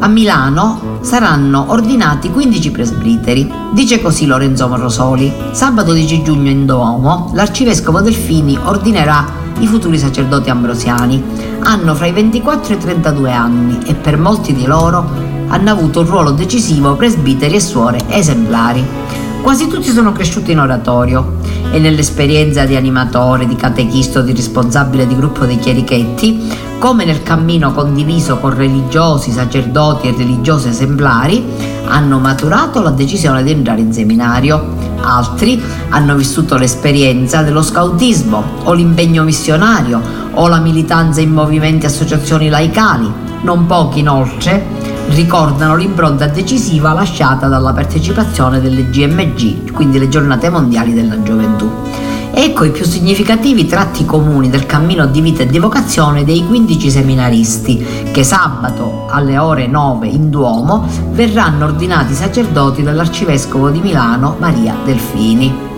a 0.00 0.08
Milano 0.08 0.98
saranno 1.00 1.66
ordinati 1.68 2.30
15 2.30 2.70
presbiteri. 2.70 3.50
Dice 3.72 4.02
così 4.02 4.26
Lorenzo 4.26 4.68
Morrosoli. 4.68 5.32
Sabato 5.52 5.92
10 5.92 6.22
giugno 6.22 6.50
in 6.50 6.66
Duomo 6.66 7.30
l'arcivescovo 7.32 8.00
Delfini 8.00 8.58
ordinerà 8.62 9.43
i 9.60 9.66
futuri 9.66 9.98
sacerdoti 9.98 10.50
ambrosiani. 10.50 11.22
Hanno 11.60 11.94
fra 11.94 12.06
i 12.06 12.12
24 12.12 12.72
e 12.72 12.76
i 12.76 12.80
32 12.80 13.32
anni 13.32 13.78
e 13.86 13.94
per 13.94 14.18
molti 14.18 14.54
di 14.54 14.66
loro 14.66 15.32
hanno 15.48 15.70
avuto 15.70 16.00
un 16.00 16.06
ruolo 16.06 16.30
decisivo 16.32 16.94
presbiteri 16.94 17.54
e 17.54 17.60
suore 17.60 18.00
esemplari. 18.08 18.84
Quasi 19.44 19.68
tutti 19.68 19.90
sono 19.90 20.12
cresciuti 20.12 20.52
in 20.52 20.58
oratorio 20.58 21.36
e 21.70 21.78
nell'esperienza 21.78 22.64
di 22.64 22.76
animatore, 22.76 23.46
di 23.46 23.56
catechista 23.56 24.20
o 24.20 24.22
di 24.22 24.32
responsabile 24.32 25.06
di 25.06 25.14
gruppo 25.14 25.44
dei 25.44 25.58
chierichetti, 25.58 26.50
come 26.78 27.04
nel 27.04 27.22
cammino 27.22 27.74
condiviso 27.74 28.38
con 28.38 28.56
religiosi, 28.56 29.30
sacerdoti 29.30 30.08
e 30.08 30.14
religiose 30.16 30.70
esemplari, 30.70 31.44
hanno 31.84 32.20
maturato 32.20 32.80
la 32.80 32.88
decisione 32.88 33.42
di 33.42 33.50
entrare 33.50 33.82
in 33.82 33.92
seminario. 33.92 34.76
Altri 35.02 35.62
hanno 35.90 36.16
vissuto 36.16 36.56
l'esperienza 36.56 37.42
dello 37.42 37.62
scautismo 37.62 38.42
o 38.62 38.72
l'impegno 38.72 39.24
missionario 39.24 40.00
o 40.32 40.48
la 40.48 40.58
militanza 40.58 41.20
in 41.20 41.32
movimenti 41.32 41.84
e 41.84 41.88
associazioni 41.88 42.48
laicali. 42.48 43.12
Non 43.42 43.66
pochi 43.66 43.98
inoltre 43.98 44.83
ricordano 45.08 45.76
l'impronta 45.76 46.26
decisiva 46.26 46.92
lasciata 46.92 47.46
dalla 47.46 47.72
partecipazione 47.72 48.60
delle 48.60 48.88
GMG, 48.90 49.72
quindi 49.72 49.98
le 49.98 50.08
giornate 50.08 50.48
mondiali 50.48 50.92
della 50.92 51.22
gioventù. 51.22 51.70
Ecco 52.36 52.64
i 52.64 52.72
più 52.72 52.84
significativi 52.84 53.64
tratti 53.64 54.04
comuni 54.04 54.50
del 54.50 54.66
cammino 54.66 55.06
di 55.06 55.20
vita 55.20 55.44
e 55.44 55.46
di 55.46 55.60
vocazione 55.60 56.24
dei 56.24 56.44
15 56.44 56.90
seminaristi 56.90 57.86
che 58.10 58.24
sabato 58.24 59.06
alle 59.08 59.38
ore 59.38 59.68
9 59.68 60.08
in 60.08 60.30
Duomo 60.30 60.84
verranno 61.12 61.66
ordinati 61.66 62.12
sacerdoti 62.12 62.82
dall'arcivescovo 62.82 63.70
di 63.70 63.80
Milano 63.80 64.34
Maria 64.40 64.74
Delfini. 64.84 65.72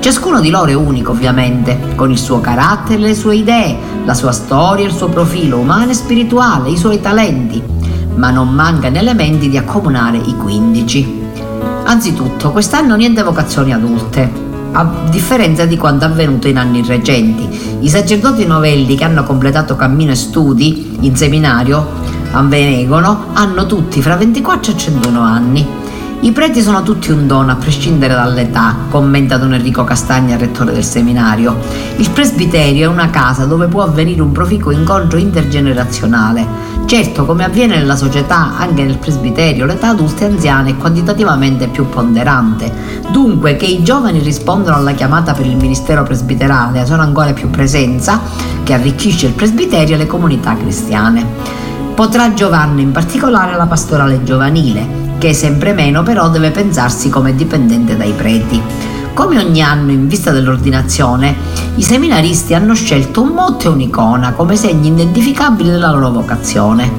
Ciascuno 0.00 0.40
di 0.40 0.50
loro 0.50 0.70
è 0.70 0.74
unico 0.74 1.12
ovviamente, 1.12 1.94
con 1.94 2.10
il 2.10 2.18
suo 2.18 2.40
carattere, 2.40 2.98
le 2.98 3.14
sue 3.14 3.36
idee, 3.36 3.78
la 4.04 4.14
sua 4.14 4.32
storia, 4.32 4.84
il 4.84 4.92
suo 4.92 5.08
profilo 5.08 5.58
umano 5.58 5.92
e 5.92 5.94
spirituale, 5.94 6.70
i 6.70 6.76
suoi 6.76 7.00
talenti, 7.00 7.62
ma 8.16 8.30
non 8.30 8.48
mancano 8.48 8.98
elementi 8.98 9.48
di 9.48 9.56
accomunare 9.56 10.18
i 10.18 10.36
15. 10.36 11.20
Anzitutto, 11.84 12.50
quest'anno 12.52 12.96
niente 12.96 13.22
vocazioni 13.22 13.72
adulte, 13.72 14.30
a 14.72 14.88
differenza 15.10 15.66
di 15.66 15.76
quanto 15.76 16.04
avvenuto 16.04 16.48
in 16.48 16.58
anni 16.58 16.84
recenti. 16.86 17.78
I 17.80 17.88
sacerdoti 17.88 18.46
novelli 18.46 18.96
che 18.96 19.04
hanno 19.04 19.24
completato 19.24 19.76
cammino 19.76 20.12
e 20.12 20.16
studi 20.16 20.98
in 21.00 21.16
seminario 21.16 22.00
a 22.32 22.42
Venegono 22.42 23.26
hanno 23.34 23.66
tutti 23.66 24.00
fra 24.00 24.16
24 24.16 24.72
e 24.72 24.76
101 24.76 25.20
anni 25.20 25.81
i 26.22 26.30
preti 26.30 26.62
sono 26.62 26.84
tutti 26.84 27.10
un 27.10 27.26
dono, 27.26 27.50
a 27.50 27.56
prescindere 27.56 28.14
dall'età, 28.14 28.76
commenta 28.88 29.38
Don 29.38 29.54
Enrico 29.54 29.82
Castagna, 29.82 30.36
rettore 30.36 30.72
del 30.72 30.84
seminario. 30.84 31.58
Il 31.96 32.10
presbiterio 32.10 32.88
è 32.88 32.92
una 32.92 33.10
casa 33.10 33.44
dove 33.44 33.66
può 33.66 33.82
avvenire 33.82 34.22
un 34.22 34.30
proficuo 34.30 34.70
incontro 34.70 35.18
intergenerazionale. 35.18 36.46
Certo, 36.86 37.24
come 37.24 37.42
avviene 37.42 37.76
nella 37.76 37.96
società, 37.96 38.56
anche 38.56 38.84
nel 38.84 38.98
presbiterio 38.98 39.66
l'età 39.66 39.88
adulta 39.88 40.22
e 40.24 40.28
anziana 40.28 40.68
è 40.68 40.76
quantitativamente 40.76 41.66
più 41.66 41.88
ponderante. 41.88 42.72
Dunque, 43.10 43.56
che 43.56 43.66
i 43.66 43.82
giovani 43.82 44.20
rispondano 44.20 44.76
alla 44.76 44.92
chiamata 44.92 45.32
per 45.32 45.46
il 45.46 45.56
ministero 45.56 46.04
presbiterale 46.04 46.86
sono 46.86 47.02
ancora 47.02 47.32
più 47.32 47.50
presenza 47.50 48.20
che 48.62 48.74
arricchisce 48.74 49.26
il 49.26 49.32
presbiterio 49.32 49.96
e 49.96 49.98
le 49.98 50.06
comunità 50.06 50.54
cristiane. 50.56 51.61
Potrà 51.94 52.32
giovarne 52.32 52.80
in 52.80 52.90
particolare 52.90 53.54
la 53.54 53.66
pastorale 53.66 54.24
giovanile, 54.24 55.16
che 55.18 55.34
sempre 55.34 55.72
meno 55.72 56.02
però 56.02 56.30
deve 56.30 56.50
pensarsi 56.50 57.10
come 57.10 57.34
dipendente 57.34 57.96
dai 57.96 58.12
preti. 58.12 58.60
Come 59.14 59.38
ogni 59.38 59.60
anno 59.60 59.92
in 59.92 60.08
vista 60.08 60.30
dell'ordinazione, 60.30 61.36
i 61.76 61.82
seminaristi 61.82 62.54
hanno 62.54 62.74
scelto 62.74 63.20
un 63.20 63.28
motto 63.28 63.66
e 63.66 63.72
un'icona 63.72 64.32
come 64.32 64.56
segni 64.56 64.88
identificabili 64.88 65.68
della 65.68 65.92
loro 65.92 66.10
vocazione. 66.10 66.90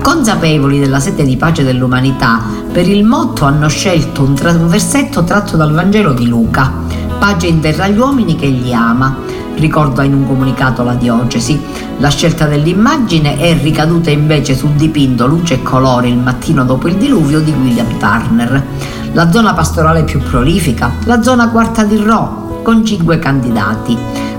Consapevoli 0.00 0.80
della 0.80 0.98
sete 0.98 1.24
di 1.24 1.36
pace 1.36 1.62
dell'umanità, 1.62 2.42
per 2.72 2.88
il 2.88 3.04
motto 3.04 3.44
hanno 3.44 3.68
scelto 3.68 4.22
un, 4.22 4.34
un 4.42 4.68
versetto 4.68 5.24
tratto 5.24 5.58
dal 5.58 5.72
Vangelo 5.72 6.14
di 6.14 6.26
Luca. 6.26 6.72
Pace 7.18 7.48
in 7.48 7.58
terra 7.60 7.84
agli 7.84 7.98
uomini 7.98 8.36
che 8.36 8.46
li 8.46 8.72
ama 8.72 9.16
ricorda 9.56 10.04
in 10.04 10.14
un 10.14 10.24
comunicato 10.24 10.84
la 10.84 10.94
diocesi. 10.94 11.60
La 11.98 12.10
scelta 12.10 12.46
dell'immagine 12.46 13.38
è 13.38 13.58
ricaduta 13.60 14.10
invece 14.10 14.54
sul 14.54 14.70
dipinto 14.70 15.26
Luce 15.26 15.54
e 15.54 15.62
colore 15.62 16.08
il 16.08 16.16
mattino 16.16 16.64
dopo 16.64 16.86
il 16.86 16.94
diluvio 16.94 17.40
di 17.40 17.50
William 17.50 17.98
Turner. 17.98 18.64
La 19.12 19.32
zona 19.32 19.52
pastorale 19.52 20.04
più 20.04 20.20
prolifica, 20.20 20.92
la 21.04 21.20
zona 21.20 21.48
quarta 21.48 21.82
di 21.82 21.96
Rho, 21.96 22.60
con 22.62 22.84
cinque 22.84 23.18
candidati. 23.18 23.98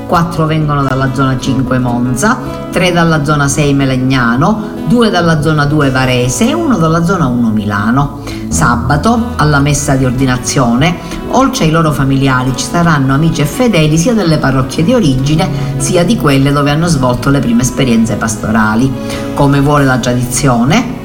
Quattro 0.09 0.47
vengono 0.47 0.81
dalla 0.81 1.13
zona 1.13 1.37
5 1.37 1.77
Monza, 1.77 2.35
tre 2.71 2.91
dalla 2.91 3.23
zona 3.23 3.47
6 3.47 3.75
Melegnano, 3.75 4.69
due 4.87 5.11
dalla 5.11 5.39
zona 5.39 5.65
2 5.65 5.91
Varese 5.91 6.49
e 6.49 6.53
uno 6.55 6.77
dalla 6.77 7.05
zona 7.05 7.27
1 7.27 7.49
Milano. 7.51 8.23
Sabato, 8.47 9.33
alla 9.35 9.59
messa 9.59 9.93
di 9.93 10.05
ordinazione, 10.05 10.97
oltre 11.29 11.65
ai 11.65 11.69
loro 11.69 11.91
familiari 11.91 12.53
ci 12.55 12.65
saranno 12.65 13.13
amici 13.13 13.41
e 13.41 13.45
fedeli 13.45 13.99
sia 13.99 14.15
delle 14.15 14.39
parrocchie 14.39 14.83
di 14.83 14.95
origine 14.95 15.47
sia 15.77 16.03
di 16.03 16.15
quelle 16.15 16.51
dove 16.51 16.71
hanno 16.71 16.87
svolto 16.87 17.29
le 17.29 17.37
prime 17.37 17.61
esperienze 17.61 18.15
pastorali. 18.15 18.91
Come 19.35 19.59
vuole 19.59 19.85
la 19.85 19.99
tradizione, 19.99 20.97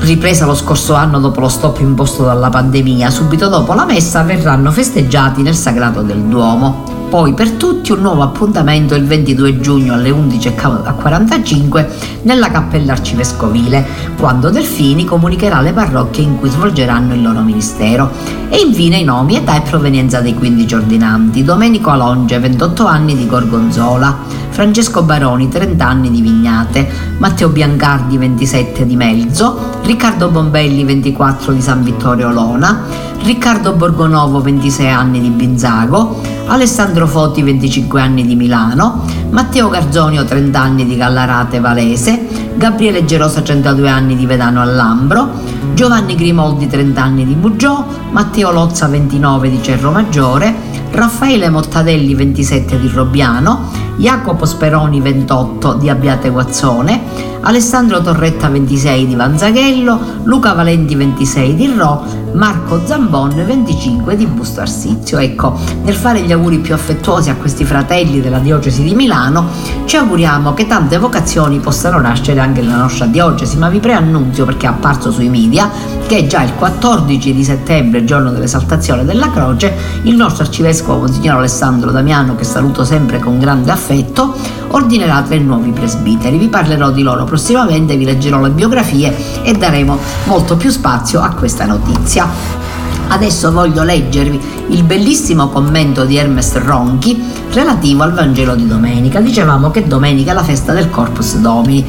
ripresa 0.00 0.44
lo 0.44 0.54
scorso 0.54 0.92
anno 0.92 1.18
dopo 1.18 1.40
lo 1.40 1.48
stop 1.48 1.80
imposto 1.80 2.24
dalla 2.24 2.50
pandemia, 2.50 3.08
subito 3.08 3.48
dopo 3.48 3.72
la 3.72 3.86
messa 3.86 4.22
verranno 4.22 4.70
festeggiati 4.70 5.40
nel 5.40 5.56
Sagrato 5.56 6.02
del 6.02 6.20
Duomo 6.24 6.93
poi 7.14 7.32
per 7.32 7.52
tutti 7.52 7.92
un 7.92 8.00
nuovo 8.00 8.22
appuntamento 8.22 8.96
il 8.96 9.04
22 9.04 9.60
giugno 9.60 9.94
alle 9.94 10.10
11.45 10.10 11.86
nella 12.22 12.50
cappella 12.50 12.90
arcivescovile, 12.90 13.86
quando 14.18 14.50
Delfini 14.50 15.04
comunicherà 15.04 15.60
le 15.60 15.72
parrocchie 15.72 16.24
in 16.24 16.40
cui 16.40 16.48
svolgeranno 16.48 17.14
il 17.14 17.22
loro 17.22 17.38
ministero. 17.42 18.10
E 18.48 18.58
infine 18.58 18.96
i 18.96 19.04
nomi, 19.04 19.36
età 19.36 19.54
e 19.54 19.60
provenienza 19.60 20.20
dei 20.20 20.34
15 20.34 20.74
ordinanti. 20.74 21.44
Domenico 21.44 21.90
Alonge, 21.90 22.36
28 22.40 22.84
anni 22.84 23.14
di 23.16 23.28
Gorgonzola, 23.28 24.16
Francesco 24.54 25.02
Baroni, 25.02 25.48
30 25.48 25.84
anni 25.84 26.12
di 26.12 26.20
Vignate, 26.20 26.88
Matteo 27.18 27.48
Biancardi, 27.48 28.16
27 28.16 28.86
di 28.86 28.94
Melzo, 28.94 29.80
Riccardo 29.82 30.28
Bombelli, 30.28 30.84
24 30.84 31.52
di 31.52 31.60
San 31.60 31.82
Vittorio 31.82 32.30
Lona, 32.30 32.84
Riccardo 33.24 33.72
Borgonovo 33.72 34.40
26 34.40 34.88
anni 34.88 35.20
di 35.20 35.30
Binzago, 35.30 36.20
Alessandro 36.46 37.08
Foti 37.08 37.42
25 37.42 38.00
anni 38.00 38.24
di 38.24 38.36
Milano, 38.36 39.04
Matteo 39.30 39.68
Garzonio 39.68 40.24
30 40.24 40.60
anni 40.60 40.86
di 40.86 40.96
Gallarate 40.96 41.58
Valese, 41.58 42.52
Gabriele 42.54 43.04
Gerosa 43.04 43.40
32 43.40 43.88
anni 43.88 44.14
di 44.14 44.24
Vedano 44.24 44.62
Allambro, 44.62 45.30
Giovanni 45.74 46.14
Grimoldi 46.14 46.68
30 46.68 47.02
anni 47.02 47.26
di 47.26 47.34
Buggiò, 47.34 47.84
Matteo 48.12 48.52
Lozza 48.52 48.86
29 48.86 49.50
di 49.50 49.60
Cerro 49.60 49.90
Maggiore, 49.90 50.54
Raffaele 50.92 51.50
Mottadelli 51.50 52.14
27 52.14 52.78
di 52.78 52.86
Robbiano, 52.86 53.83
Jacopo 53.96 54.44
Speroni 54.44 55.00
28 55.00 55.74
di 55.74 55.88
Abbiate 55.88 56.28
Guazzone, 56.28 57.32
Alessandro 57.42 58.00
Torretta 58.00 58.48
26 58.48 59.06
di 59.06 59.14
Vanzaghello, 59.14 59.98
Luca 60.24 60.52
Valenti 60.54 60.94
26 60.94 61.54
di 61.54 61.72
Ro, 61.76 62.02
Marco 62.32 62.80
Zambon 62.84 63.34
25 63.46 64.16
di 64.16 64.26
Busto 64.26 64.60
Arsizio. 64.60 65.18
Ecco, 65.18 65.56
nel 65.82 65.94
fare 65.94 66.22
gli 66.22 66.32
auguri 66.32 66.58
più 66.58 66.74
affettuosi 66.74 67.30
a 67.30 67.36
questi 67.36 67.64
fratelli 67.64 68.20
della 68.20 68.38
diocesi 68.38 68.82
di 68.82 68.94
Milano, 68.94 69.48
ci 69.84 69.96
auguriamo 69.96 70.54
che 70.54 70.66
tante 70.66 70.98
vocazioni 70.98 71.58
possano 71.60 72.00
nascere 72.00 72.40
anche 72.40 72.62
nella 72.62 72.78
nostra 72.78 73.06
diocesi, 73.06 73.56
ma 73.58 73.68
vi 73.68 73.78
preannunzio 73.78 74.44
perché 74.44 74.66
è 74.66 74.70
apparso 74.70 75.12
sui 75.12 75.28
media 75.28 75.70
che 76.06 76.26
già 76.26 76.42
il 76.42 76.54
14 76.54 77.32
di 77.32 77.44
settembre, 77.44 78.04
giorno 78.04 78.30
dell'esaltazione 78.30 79.04
della 79.04 79.30
croce, 79.30 79.72
il 80.02 80.16
nostro 80.16 80.44
arcivescovo 80.44 81.00
Monsignor 81.00 81.36
Alessandro 81.36 81.90
Damiano, 81.90 82.34
che 82.34 82.44
saluto 82.44 82.84
sempre 82.84 83.18
con 83.20 83.38
grande 83.38 83.70
affetto, 83.70 83.82
ordinerà 84.68 85.22
tre 85.22 85.38
nuovi 85.38 85.70
presbiteri. 85.70 86.38
Vi 86.38 86.48
parlerò 86.48 86.90
di 86.90 87.02
loro 87.02 87.24
prossimamente, 87.24 87.96
vi 87.96 88.04
leggerò 88.04 88.40
le 88.40 88.50
biografie 88.50 89.42
e 89.42 89.52
daremo 89.52 89.98
molto 90.24 90.56
più 90.56 90.70
spazio 90.70 91.20
a 91.20 91.30
questa 91.30 91.66
notizia. 91.66 92.28
Adesso 93.06 93.52
voglio 93.52 93.82
leggervi 93.82 94.40
il 94.68 94.82
bellissimo 94.82 95.48
commento 95.48 96.04
di 96.04 96.16
Hermes 96.16 96.56
Ronchi 96.58 97.22
relativo 97.52 98.02
al 98.02 98.14
Vangelo 98.14 98.54
di 98.54 98.66
domenica. 98.66 99.20
Dicevamo 99.20 99.70
che 99.70 99.86
domenica 99.86 100.32
è 100.32 100.34
la 100.34 100.42
festa 100.42 100.72
del 100.72 100.90
Corpus 100.90 101.36
Domini. 101.36 101.84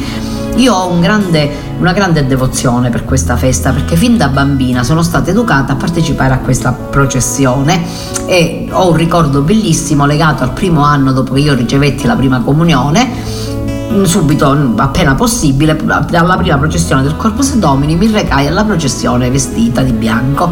Io 0.56 0.74
ho 0.74 0.88
un 0.88 1.02
grande, 1.02 1.50
una 1.80 1.92
grande 1.92 2.26
devozione 2.26 2.90
per 2.90 3.04
questa 3.04 3.36
festa 3.36 3.72
perché 3.72 3.98
fin 3.98 4.16
da 4.16 4.30
bambina 4.30 4.84
sono 4.84 5.04
stata 5.04 5.32
educata 5.32 5.74
a 5.74 5.76
partecipare 5.76 6.34
a 6.34 6.38
questa 6.40 6.72
processione 6.72 7.84
e 8.26 8.70
ho 8.72 8.90
un 8.90 8.96
ricordo 8.96 9.42
bellissimo 9.42 10.06
legato 10.06 10.44
al 10.44 10.54
primo 10.54 10.82
anno 10.84 11.12
dopo 11.12 11.34
che 11.34 11.42
io 11.42 11.54
ricevetti 11.54 12.08
la 12.08 12.16
prima 12.16 12.40
comunione 12.40 13.65
subito, 14.04 14.74
appena 14.76 15.16
possibile, 15.16 15.78
dalla 16.10 16.36
prima 16.36 16.58
processione 16.58 17.02
del 17.02 17.16
Corpus 17.16 17.56
Domini 17.56 17.96
mi 17.96 18.12
recai 18.12 18.48
alla 18.48 18.66
processione 18.66 19.30
vestita 19.30 19.82
di 19.82 19.94
bianco 19.94 20.52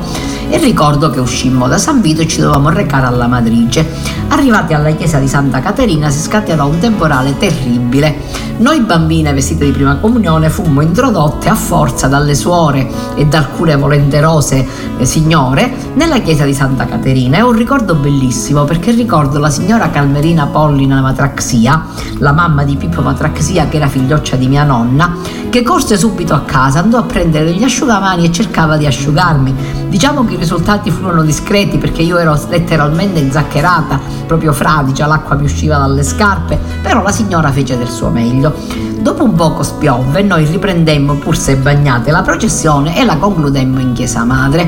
e 0.49 0.57
ricordo 0.59 1.09
che 1.09 1.19
uscimmo 1.19 1.67
da 1.67 1.77
San 1.77 1.99
Vito 1.99 2.21
e 2.21 2.27
ci 2.27 2.39
dovevamo 2.39 2.69
recare 2.69 3.05
alla 3.05 3.27
Matrice. 3.27 3.85
Arrivati 4.29 4.73
alla 4.73 4.91
chiesa 4.91 5.19
di 5.19 5.27
Santa 5.27 5.59
Caterina 5.59 6.09
si 6.09 6.21
scatenò 6.21 6.67
un 6.67 6.79
temporale 6.79 7.37
terribile. 7.37 8.41
Noi 8.55 8.79
bambine 8.81 9.33
vestite 9.33 9.65
di 9.65 9.71
prima 9.71 9.97
comunione 9.97 10.49
fummo 10.49 10.81
introdotte 10.81 11.49
a 11.49 11.55
forza 11.55 12.07
dalle 12.07 12.35
suore 12.35 12.87
e 13.15 13.25
da 13.25 13.39
alcune 13.39 13.75
volenterose 13.75 14.65
eh, 14.97 15.05
signore 15.05 15.73
nella 15.95 16.19
chiesa 16.19 16.45
di 16.45 16.53
Santa 16.53 16.85
Caterina. 16.85 17.37
È 17.37 17.41
un 17.41 17.53
ricordo 17.53 17.95
bellissimo 17.95 18.63
perché 18.63 18.91
ricordo 18.91 19.39
la 19.39 19.49
signora 19.49 19.89
Calmerina 19.89 20.45
Pollina 20.45 21.01
Matraxia, 21.01 21.83
la 22.19 22.31
mamma 22.31 22.63
di 22.63 22.75
Pippo 22.75 23.01
Matraxia 23.01 23.32
Praxia, 23.33 23.67
che 23.67 23.77
era 23.77 23.87
figlioccia 23.87 24.35
di 24.35 24.47
mia 24.47 24.63
nonna, 24.63 25.17
che 25.49 25.63
corse 25.63 25.97
subito 25.97 26.35
a 26.35 26.41
casa, 26.41 26.79
andò 26.79 26.99
a 26.99 27.03
prendere 27.03 27.45
degli 27.45 27.63
asciugamani 27.63 28.25
e 28.25 28.31
cercava 28.31 28.77
di 28.77 28.85
asciugarmi. 28.85 29.89
Diciamo 29.89 30.23
che 30.23 30.35
i 30.35 30.37
risultati 30.37 30.91
furono 30.91 31.23
discreti 31.23 31.79
perché 31.79 32.03
io 32.03 32.17
ero 32.17 32.39
letteralmente 32.47 33.19
inzaccherata, 33.19 33.99
proprio 34.27 34.53
fradicia, 34.53 35.07
l'acqua 35.07 35.35
mi 35.35 35.45
usciva 35.45 35.77
dalle 35.77 36.03
scarpe, 36.03 36.59
però 36.81 37.01
la 37.01 37.11
signora 37.11 37.51
fece 37.51 37.75
del 37.75 37.89
suo 37.89 38.09
meglio. 38.09 38.92
Dopo 39.03 39.25
un 39.25 39.35
poco 39.35 39.63
spiovve 39.63 40.21
e 40.21 40.23
noi 40.23 40.45
riprendemmo, 40.45 41.15
pur 41.15 41.35
se 41.35 41.57
bagnate, 41.57 42.09
la 42.09 42.21
processione 42.21 42.97
e 42.97 43.03
la 43.03 43.17
concludemmo 43.17 43.81
in 43.81 43.91
chiesa 43.91 44.23
madre. 44.23 44.65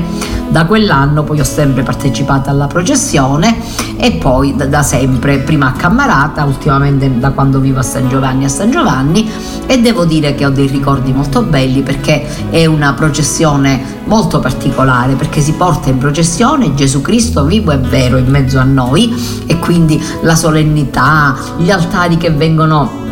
Da 0.50 0.66
quell'anno 0.66 1.24
poi 1.24 1.40
ho 1.40 1.44
sempre 1.44 1.82
partecipato 1.82 2.50
alla 2.50 2.66
processione 2.66 3.56
e 3.96 4.12
poi 4.12 4.54
da, 4.54 4.66
da 4.66 4.82
sempre, 4.82 5.38
prima 5.38 5.68
a 5.68 5.72
Cammarata, 5.72 6.44
ultimamente 6.44 7.18
da 7.18 7.30
quando 7.30 7.60
vivo 7.60 7.78
a 7.78 7.82
San 7.82 8.10
Giovanni 8.10 8.44
a 8.44 8.50
San 8.50 8.70
Giovanni 8.70 9.26
e 9.64 9.80
devo 9.80 10.04
dire 10.04 10.34
che 10.34 10.44
ho 10.44 10.50
dei 10.50 10.66
ricordi 10.66 11.14
molto 11.14 11.40
belli 11.40 11.80
perché 11.80 12.50
è 12.50 12.66
una 12.66 12.92
processione 12.92 14.00
molto 14.04 14.38
particolare 14.38 15.14
perché 15.14 15.40
si 15.40 15.52
porta 15.52 15.88
in 15.88 15.96
processione 15.96 16.74
Gesù 16.74 17.00
Cristo 17.00 17.46
vivo 17.46 17.72
e 17.72 17.78
vero 17.78 18.18
in 18.18 18.26
mezzo 18.26 18.58
a 18.58 18.64
noi 18.64 19.42
e 19.46 19.58
quindi 19.58 19.98
la 20.20 20.36
solennità, 20.36 21.34
gli 21.56 21.70
altari 21.70 22.18
che 22.18 22.30
vengono 22.30 23.04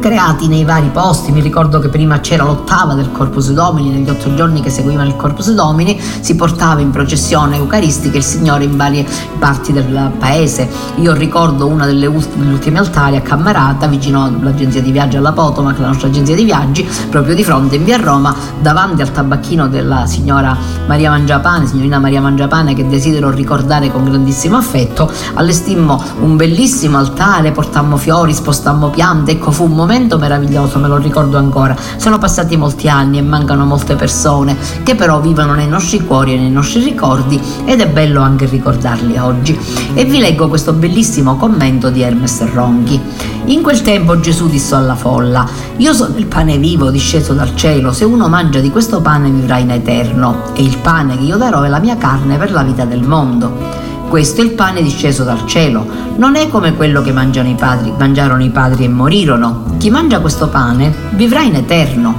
creati 0.00 0.48
nei 0.48 0.64
vari 0.64 0.88
posti. 0.92 1.32
Mi 1.32 1.40
ricordo 1.40 1.78
che 1.78 1.88
prima 1.88 2.20
c'era 2.20 2.44
l'ottava 2.44 2.94
del 2.94 3.10
Corpus 3.12 3.52
Domini, 3.52 3.90
negli 3.90 4.08
otto 4.08 4.34
giorni 4.34 4.60
che 4.60 4.70
seguivano 4.70 5.08
il 5.08 5.16
Corpus 5.16 5.52
Domini 5.52 5.98
si 6.20 6.34
portava 6.34 6.80
in 6.80 6.90
processione 6.90 7.56
eucaristica 7.56 8.16
il 8.16 8.22
Signore 8.22 8.64
in 8.64 8.76
varie 8.76 9.06
parti 9.38 9.72
del 9.72 10.12
paese. 10.18 10.68
Io 10.96 11.12
ricordo 11.14 11.66
uno 11.66 11.84
degli 11.84 12.04
ultimi 12.04 12.78
altari 12.78 13.16
a 13.16 13.20
Cammarata, 13.20 13.86
vicino 13.86 14.24
all'agenzia 14.24 14.82
di 14.82 14.90
viaggio 14.90 15.18
alla 15.18 15.32
Potomac, 15.32 15.78
la 15.78 15.88
nostra 15.88 16.08
agenzia 16.08 16.34
di 16.34 16.44
viaggi, 16.44 16.88
proprio 17.10 17.34
di 17.34 17.44
fronte 17.44 17.76
in 17.76 17.84
via 17.84 17.96
Roma, 17.96 18.34
davanti 18.60 19.02
al 19.02 19.10
tabacchino 19.10 19.68
della 19.68 20.06
signora 20.06 20.56
Maria 20.86 21.10
Mangiapane, 21.10 21.66
signorina 21.66 21.98
Maria 21.98 22.20
Mangiapane, 22.20 22.74
che 22.74 22.86
desidero 22.86 23.30
ricordare 23.30 23.90
con 23.90 24.04
grandissimo 24.04 24.56
affetto, 24.56 25.10
allestimmo 25.34 26.02
un 26.20 26.36
bellissimo 26.36 26.98
altare, 26.98 27.52
portammo 27.52 27.96
fiori, 27.96 28.32
spostammo 28.34 28.90
piante, 28.90 29.32
ecco 29.32 29.50
fu 29.50 29.61
fu 29.62 29.68
un 29.68 29.74
momento 29.74 30.18
meraviglioso, 30.18 30.80
me 30.80 30.88
lo 30.88 30.96
ricordo 30.96 31.38
ancora. 31.38 31.76
Sono 31.96 32.18
passati 32.18 32.56
molti 32.56 32.88
anni 32.88 33.18
e 33.18 33.22
mancano 33.22 33.64
molte 33.64 33.94
persone 33.94 34.56
che 34.82 34.96
però 34.96 35.20
vivono 35.20 35.54
nei 35.54 35.68
nostri 35.68 36.04
cuori 36.04 36.34
e 36.34 36.36
nei 36.36 36.50
nostri 36.50 36.82
ricordi 36.82 37.40
ed 37.64 37.80
è 37.80 37.88
bello 37.88 38.20
anche 38.20 38.46
ricordarli 38.46 39.16
oggi. 39.18 39.56
E 39.94 40.04
vi 40.04 40.18
leggo 40.18 40.48
questo 40.48 40.72
bellissimo 40.72 41.36
commento 41.36 41.90
di 41.90 42.02
Hermes 42.02 42.52
Ronchi. 42.52 43.00
In 43.46 43.62
quel 43.62 43.82
tempo 43.82 44.18
Gesù 44.18 44.48
disse 44.48 44.74
alla 44.74 44.96
folla: 44.96 45.46
Io 45.76 45.92
sono 45.92 46.16
il 46.16 46.26
pane 46.26 46.58
vivo 46.58 46.90
disceso 46.90 47.32
dal 47.32 47.54
cielo, 47.54 47.92
se 47.92 48.04
uno 48.04 48.28
mangia 48.28 48.58
di 48.58 48.70
questo 48.70 49.00
pane 49.00 49.30
vivrà 49.30 49.58
in 49.58 49.70
eterno, 49.70 50.54
e 50.54 50.62
il 50.62 50.76
pane 50.78 51.16
che 51.16 51.22
io 51.22 51.36
darò 51.36 51.62
è 51.62 51.68
la 51.68 51.78
mia 51.78 51.96
carne 51.96 52.36
per 52.36 52.50
la 52.50 52.62
vita 52.62 52.84
del 52.84 53.06
mondo. 53.06 53.81
Questo 54.12 54.42
è 54.42 54.44
il 54.44 54.50
pane 54.50 54.82
disceso 54.82 55.24
dal 55.24 55.46
cielo, 55.46 55.86
non 56.16 56.36
è 56.36 56.50
come 56.50 56.74
quello 56.74 57.00
che 57.00 57.12
mangiano 57.12 57.48
i 57.48 57.54
padri, 57.54 57.94
mangiarono 57.96 58.44
i 58.44 58.50
padri 58.50 58.84
e 58.84 58.88
morirono. 58.88 59.64
Chi 59.78 59.88
mangia 59.88 60.20
questo 60.20 60.50
pane 60.50 60.94
vivrà 61.12 61.40
in 61.40 61.54
eterno. 61.54 62.14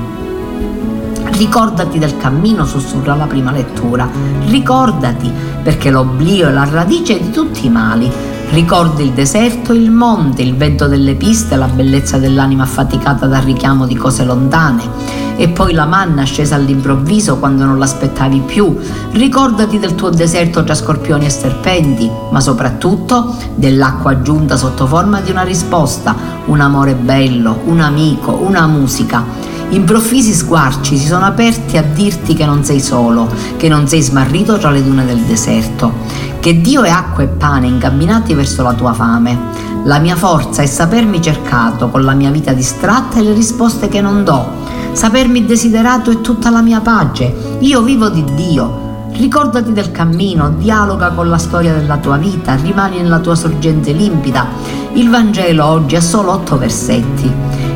Ricordati 1.38 1.99
del 1.99 2.17
cammino, 2.17 2.65
sussurra 2.65 3.13
la 3.13 3.27
prima 3.27 3.51
lettura. 3.51 4.10
Ricordati, 4.47 5.32
perché 5.62 5.91
l'oblio 5.91 6.47
è 6.47 6.51
la 6.51 6.67
radice 6.67 7.19
di 7.19 7.29
tutti 7.29 7.67
i 7.67 7.69
mali. 7.69 8.12
Ricordi 8.49 9.03
il 9.03 9.12
deserto, 9.12 9.71
il 9.71 9.91
monte, 9.91 10.41
il 10.41 10.56
vento 10.56 10.88
delle 10.88 11.13
piste, 11.13 11.56
la 11.56 11.67
bellezza 11.67 12.17
dell'anima 12.17 12.63
affaticata 12.63 13.27
dal 13.27 13.43
richiamo 13.43 13.86
di 13.86 13.95
cose 13.95 14.25
lontane. 14.25 15.22
E 15.36 15.50
poi 15.50 15.74
la 15.74 15.86
manna 15.86 16.24
scesa 16.24 16.56
all'improvviso 16.56 17.38
quando 17.38 17.65
non 17.65 17.80
l'aspettavi 17.80 18.41
più. 18.46 18.78
Ricordati 19.12 19.80
del 19.80 19.96
tuo 19.96 20.10
deserto 20.10 20.63
tra 20.63 20.76
scorpioni 20.76 21.26
e 21.26 21.30
serpenti, 21.30 22.10
ma 22.30 22.39
soprattutto 22.39 23.36
dell'acqua 23.56 24.22
giunta 24.22 24.56
sotto 24.58 24.86
forma 24.86 25.22
di 25.22 25.32
una 25.32 25.43
risposta, 25.43 26.15
un 26.46 26.60
amore 26.60 26.93
bello, 26.93 27.62
un 27.65 27.80
amico, 27.80 28.32
una 28.32 28.67
musica. 28.67 29.24
Improvvisi 29.69 30.34
squarci 30.34 30.98
si 30.98 31.08
sono 31.08 31.26
aperti 31.26 31.78
a 31.78 31.82
dirti 31.82 32.36
che 32.36 32.46
non 32.46 32.63
sei 32.63 32.80
solo, 32.80 33.28
che 33.58 33.67
non 33.67 33.88
sei 33.88 34.02
smarrito 34.02 34.60
tra 34.60 34.69
le 34.69 34.84
dune 34.84 35.04
del 35.04 35.22
deserto, 35.22 35.93
che 36.39 36.62
Dio 36.62 36.84
è 36.84 36.89
acqua 36.89 37.24
e 37.24 37.28
pane 37.28 37.65
incamminati 37.65 38.36
verso 38.36 38.62
la 38.62 38.74
tua 38.74 38.93
fame. 38.93 39.72
La 39.86 39.98
mia 39.98 40.15
forza 40.15 40.62
è 40.62 40.67
sapermi 40.67 41.19
cercato 41.22 41.89
con 41.89 42.04
la 42.04 42.13
mia 42.13 42.30
vita 42.30 42.54
distratta 42.54 43.17
e 43.17 43.24
le 43.24 43.34
risposte 43.34 43.88
che 43.89 44.00
non 44.00 44.24
do. 44.24 44.62
Sapermi 44.93 45.45
desiderato 45.45 46.12
è 46.12 46.21
tutta 46.21 46.49
la 46.49 46.62
mia 46.62 46.79
pace. 46.79 47.58
Io 47.60 47.82
vivo 47.82 48.10
di 48.10 48.23
Dio. 48.36 48.82
Ricordati 49.12 49.73
del 49.73 49.91
cammino, 49.91 50.51
dialoga 50.51 51.10
con 51.12 51.29
la 51.29 51.38
storia 51.38 51.73
della 51.73 51.97
tua 51.97 52.17
vita, 52.17 52.56
rimani 52.56 52.97
nella 52.97 53.19
tua 53.19 53.36
sorgente 53.36 53.91
limpida. 53.91 54.47
Il 54.93 55.10
Vangelo 55.10 55.65
oggi 55.65 55.95
ha 55.95 56.01
solo 56.01 56.32
otto 56.32 56.58
versetti 56.58 57.32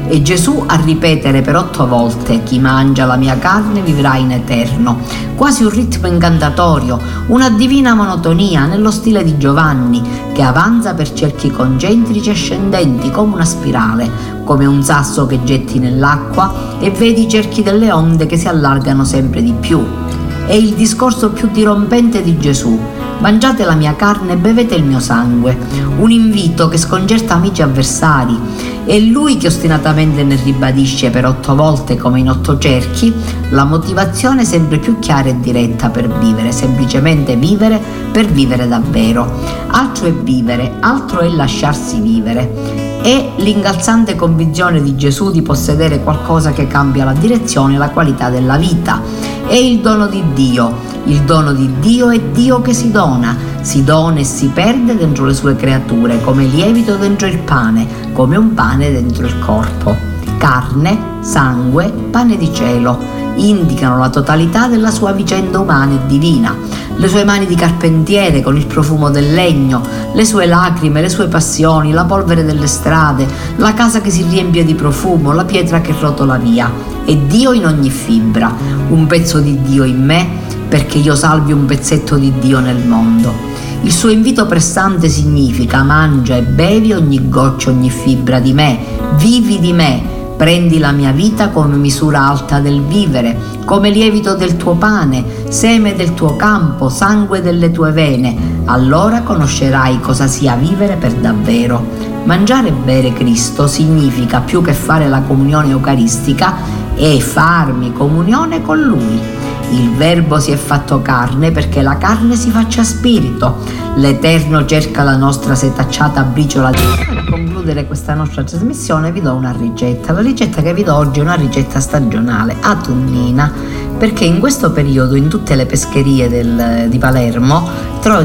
e 0.07 0.21
Gesù 0.21 0.63
a 0.65 0.75
ripetere 0.75 1.41
per 1.41 1.55
otto 1.55 1.87
volte 1.87 2.43
chi 2.43 2.59
mangia 2.59 3.05
la 3.05 3.17
mia 3.17 3.37
carne 3.37 3.81
vivrà 3.81 4.15
in 4.15 4.31
eterno, 4.31 4.99
quasi 5.35 5.63
un 5.63 5.69
ritmo 5.69 6.07
incantatorio, 6.07 6.99
una 7.27 7.49
divina 7.49 7.93
monotonia 7.93 8.65
nello 8.65 8.91
stile 8.91 9.23
di 9.23 9.37
Giovanni 9.37 10.01
che 10.33 10.41
avanza 10.41 10.93
per 10.93 11.11
cerchi 11.13 11.51
concentrici 11.51 12.29
e 12.29 12.33
scendenti 12.33 13.11
come 13.11 13.33
una 13.33 13.45
spirale, 13.45 14.09
come 14.43 14.65
un 14.65 14.83
sasso 14.83 15.25
che 15.25 15.43
getti 15.43 15.79
nell'acqua 15.79 16.77
e 16.79 16.89
vedi 16.91 17.23
i 17.23 17.29
cerchi 17.29 17.61
delle 17.63 17.91
onde 17.91 18.25
che 18.25 18.37
si 18.37 18.47
allargano 18.47 19.03
sempre 19.03 19.41
di 19.43 19.53
più. 19.53 20.06
È 20.47 20.53
il 20.53 20.75
discorso 20.75 21.31
più 21.31 21.49
dirompente 21.51 22.23
di 22.23 22.39
Gesù 22.39 22.79
mangiate 23.19 23.65
la 23.65 23.75
mia 23.75 23.95
carne 23.95 24.33
e 24.33 24.37
bevete 24.37 24.75
il 24.75 24.83
mio 24.83 24.99
sangue, 24.99 25.57
un 25.97 26.09
invito 26.09 26.69
che 26.69 26.77
sconcerta 26.77 27.33
amici 27.33 27.59
e 27.59 27.65
avversari. 27.65 28.39
È 28.85 28.97
lui 28.97 29.35
che 29.35 29.47
ostinatamente 29.47 30.23
ne 30.23 30.39
ribadisce 30.41 31.09
per 31.09 31.25
otto 31.25 31.53
volte 31.53 31.97
come 31.97 32.19
in 32.19 32.29
otto 32.29 32.57
cerchi 32.57 33.13
la 33.49 33.65
motivazione 33.65 34.45
sempre 34.45 34.77
più 34.77 34.99
chiara 34.99 35.27
e 35.27 35.39
diretta 35.41 35.89
per 35.89 36.07
vivere, 36.19 36.53
semplicemente 36.53 37.35
vivere 37.35 37.81
per 38.11 38.27
vivere 38.27 38.69
davvero. 38.69 39.29
Altro 39.67 40.07
è 40.07 40.13
vivere, 40.13 40.75
altro 40.79 41.19
è 41.19 41.27
lasciarsi 41.27 41.99
vivere 41.99 42.96
è 43.07 43.35
l'incalzante 43.37 44.17
convinzione 44.17 44.83
di 44.83 44.97
Gesù 44.97 45.31
di 45.31 45.41
possedere 45.41 46.03
qualcosa 46.03 46.51
che 46.51 46.67
cambia 46.67 47.05
la 47.05 47.13
direzione 47.13 47.75
e 47.75 47.77
la 47.77 47.91
qualità 47.91 48.29
della 48.29 48.57
vita. 48.57 49.01
È 49.47 49.53
il 49.53 49.79
dono 49.79 50.07
di 50.07 50.21
Dio, 50.33 50.73
il 51.05 51.21
dono 51.21 51.53
di 51.53 51.71
Dio 51.79 52.09
è 52.09 52.19
Dio 52.19 52.61
che 52.61 52.73
si 52.73 52.91
dona, 52.91 53.33
si 53.61 53.85
dona 53.85 54.19
e 54.19 54.25
si 54.25 54.47
perde 54.47 54.97
dentro 54.97 55.23
le 55.23 55.33
sue 55.33 55.55
creature, 55.55 56.19
come 56.19 56.47
lievito 56.47 56.97
dentro 56.97 57.27
il 57.27 57.39
pane, 57.39 57.87
come 58.11 58.35
un 58.35 58.53
pane 58.53 58.91
dentro 58.91 59.25
il 59.25 59.39
corpo. 59.39 59.95
Carne, 60.37 60.99
sangue, 61.21 61.89
pane 62.11 62.35
di 62.35 62.53
cielo 62.53 63.26
indicano 63.37 63.97
la 63.97 64.09
totalità 64.09 64.67
della 64.67 64.91
sua 64.91 65.11
vicenda 65.11 65.59
umana 65.59 65.93
e 65.93 66.07
divina. 66.07 66.55
Le 66.95 67.07
sue 67.07 67.23
mani 67.23 67.45
di 67.45 67.55
carpentiere 67.55 68.41
con 68.41 68.57
il 68.57 68.65
profumo 68.65 69.09
del 69.09 69.33
legno, 69.33 69.81
le 70.13 70.25
sue 70.25 70.45
lacrime, 70.45 71.01
le 71.01 71.09
sue 71.09 71.27
passioni, 71.27 71.91
la 71.91 72.05
polvere 72.05 72.43
delle 72.43 72.67
strade, 72.67 73.27
la 73.57 73.73
casa 73.73 74.01
che 74.01 74.09
si 74.09 74.25
riempie 74.27 74.65
di 74.65 74.73
profumo, 74.73 75.31
la 75.31 75.45
pietra 75.45 75.81
che 75.81 75.93
rotola 75.99 76.37
via. 76.37 76.71
È 77.05 77.15
Dio 77.15 77.53
in 77.53 77.65
ogni 77.65 77.89
fibra, 77.89 78.51
un 78.89 79.05
pezzo 79.05 79.39
di 79.39 79.61
Dio 79.61 79.83
in 79.83 80.03
me 80.03 80.45
perché 80.67 80.97
io 80.97 81.15
salvi 81.15 81.53
un 81.53 81.65
pezzetto 81.65 82.15
di 82.15 82.33
Dio 82.39 82.59
nel 82.59 82.85
mondo. 82.85 83.33
Il 83.81 83.91
suo 83.91 84.09
invito 84.09 84.45
pressante 84.47 85.07
significa 85.07 85.83
mangia 85.83 86.35
e 86.35 86.41
bevi 86.41 86.93
ogni 86.93 87.29
goccia, 87.29 87.69
ogni 87.69 87.89
fibra 87.89 88.39
di 88.39 88.53
me, 88.53 88.79
vivi 89.17 89.59
di 89.59 89.71
me, 89.71 90.16
prendi 90.37 90.77
la 90.77 90.91
mia 90.91 91.11
vita 91.11 91.49
come 91.49 91.75
misura 91.75 92.27
alta 92.27 92.59
del 92.59 92.81
vivere, 92.83 93.37
come 93.65 93.89
lievito 93.89 94.35
del 94.35 94.55
tuo 94.55 94.75
pane, 94.75 95.25
seme 95.49 95.95
del 95.95 96.13
tuo 96.13 96.35
campo, 96.35 96.89
sangue 96.89 97.41
delle 97.41 97.71
tue 97.71 97.91
vene, 97.91 98.61
allora 98.65 99.23
conoscerai 99.23 99.99
cosa 99.99 100.27
sia 100.27 100.55
vivere 100.55 100.95
per 100.95 101.13
davvero. 101.13 102.15
Mangiare 102.23 102.67
e 102.67 102.73
bere 102.73 103.13
Cristo 103.13 103.67
significa 103.67 104.39
più 104.41 104.61
che 104.61 104.73
fare 104.73 105.09
la 105.09 105.21
comunione 105.21 105.71
eucaristica, 105.71 106.55
è 106.93 107.17
farmi 107.17 107.91
comunione 107.91 108.61
con 108.61 108.79
Lui 108.79 109.37
il 109.71 109.91
Verbo 109.91 110.39
si 110.39 110.51
è 110.51 110.55
fatto 110.55 111.01
carne 111.01 111.51
perché 111.51 111.81
la 111.81 111.97
carne 111.97 112.35
si 112.37 112.49
faccia 112.51 112.83
spirito. 112.83 113.57
L'Eterno 113.97 114.63
cerca 114.65 115.01
la 115.01 115.15
nostra 115.15 115.55
setacciata 115.55 116.21
briciola 116.21 116.69
di 116.69 116.77
Per 116.77 117.23
concludere 117.31 117.87
questa 117.87 118.13
nostra 118.13 118.43
trasmissione 118.43 119.11
vi 119.11 119.21
do 119.21 119.33
una 119.33 119.51
ricetta. 119.51 120.13
La 120.13 120.21
ricetta 120.21 120.61
che 120.61 120.71
vi 120.71 120.83
do 120.83 120.95
oggi 120.95 121.17
è 121.17 121.23
una 121.23 121.33
ricetta 121.33 121.79
stagionale, 121.79 122.57
a 122.61 122.75
tonnina, 122.75 123.51
perché 123.97 124.23
in 124.23 124.37
questo 124.39 124.71
periodo 124.71 125.15
in 125.15 125.29
tutte 125.29 125.55
le 125.55 125.65
pescherie 125.65 126.29
del, 126.29 126.85
di 126.89 126.97
Palermo 126.99 127.67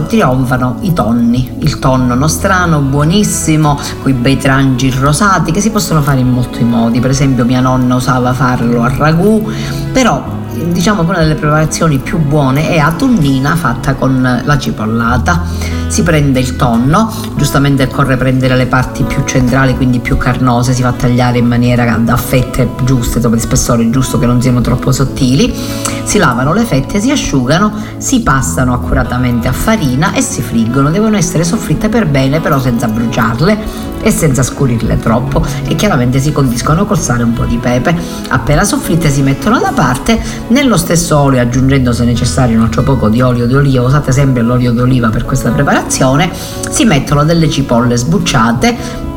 trionfano 0.06 0.76
i 0.80 0.92
tonni, 0.92 1.56
il 1.60 1.78
tonno 1.78 2.14
nostrano 2.14 2.80
buonissimo, 2.80 3.80
con 4.02 4.10
i 4.10 4.14
bei 4.14 4.36
trangi 4.36 4.90
rosati 4.90 5.52
che 5.52 5.62
si 5.62 5.70
possono 5.70 6.02
fare 6.02 6.20
in 6.20 6.30
molti 6.30 6.62
modi, 6.64 7.00
per 7.00 7.10
esempio 7.10 7.46
mia 7.46 7.60
nonna 7.60 7.94
usava 7.94 8.34
farlo 8.34 8.82
a 8.82 8.94
ragù, 8.94 9.50
però 9.90 10.40
diciamo 10.70 11.02
che 11.04 11.10
una 11.10 11.20
delle 11.20 11.34
preparazioni 11.34 11.98
più 11.98 12.18
buone 12.18 12.68
è 12.68 12.78
a 12.78 12.92
tonnina 12.92 13.56
fatta 13.56 13.94
con 13.94 14.42
la 14.44 14.58
cipollata. 14.58 15.42
Si 15.88 16.02
prende 16.02 16.40
il 16.40 16.56
tonno, 16.56 17.12
giustamente 17.36 17.82
occorre 17.82 18.16
prendere 18.16 18.56
le 18.56 18.66
parti 18.66 19.02
più 19.02 19.24
centrali, 19.24 19.76
quindi 19.76 19.98
più 19.98 20.16
carnose, 20.16 20.72
si 20.72 20.82
fa 20.82 20.92
tagliare 20.92 21.38
in 21.38 21.46
maniera 21.46 21.96
da 21.96 22.16
fette 22.16 22.70
giuste, 22.84 23.20
di 23.20 23.38
spessore 23.38 23.88
giusto 23.90 24.18
che 24.18 24.26
non 24.26 24.40
siano 24.40 24.60
troppo 24.60 24.90
sottili. 24.90 25.54
Si 26.04 26.18
lavano 26.18 26.52
le 26.52 26.64
fette, 26.64 26.98
si 26.98 27.10
asciugano, 27.10 27.72
si 27.98 28.20
passano 28.20 28.72
accuratamente 28.72 29.48
a 29.48 29.52
farina 29.52 30.12
e 30.12 30.22
si 30.22 30.40
friggono. 30.40 30.90
Devono 30.90 31.16
essere 31.16 31.44
soffritte 31.44 31.88
per 31.88 32.06
bene, 32.06 32.40
però 32.40 32.58
senza 32.58 32.88
bruciarle 32.88 33.90
e 34.02 34.10
senza 34.10 34.42
scurirle 34.42 34.98
troppo 34.98 35.44
e 35.68 35.76
chiaramente 35.76 36.18
si 36.18 36.32
condiscono 36.32 36.84
col 36.84 36.98
sale 36.98 37.22
un 37.22 37.32
po' 37.32 37.44
di 37.44 37.56
pepe. 37.56 37.94
Appena 38.28 38.64
soffritte 38.64 39.08
si 39.08 39.22
mettono 39.22 39.60
da 39.60 39.70
parte, 39.72 40.20
nello 40.48 40.76
stesso 40.76 41.18
olio 41.18 41.40
aggiungendo 41.40 41.92
se 41.92 42.04
necessario 42.04 42.56
un 42.56 42.64
altro 42.64 42.82
poco 42.82 43.08
di 43.08 43.20
olio 43.20 43.46
di 43.46 43.54
oliva, 43.54 43.84
usate 43.84 44.10
sempre 44.10 44.42
l'olio 44.42 44.72
d'oliva 44.72 45.08
per 45.08 45.24
questa 45.24 45.50
preparazione, 45.52 46.30
si 46.70 46.84
mettono 46.84 47.24
delle 47.24 47.48
cipolle 47.48 47.96
sbucciate. 47.96 49.10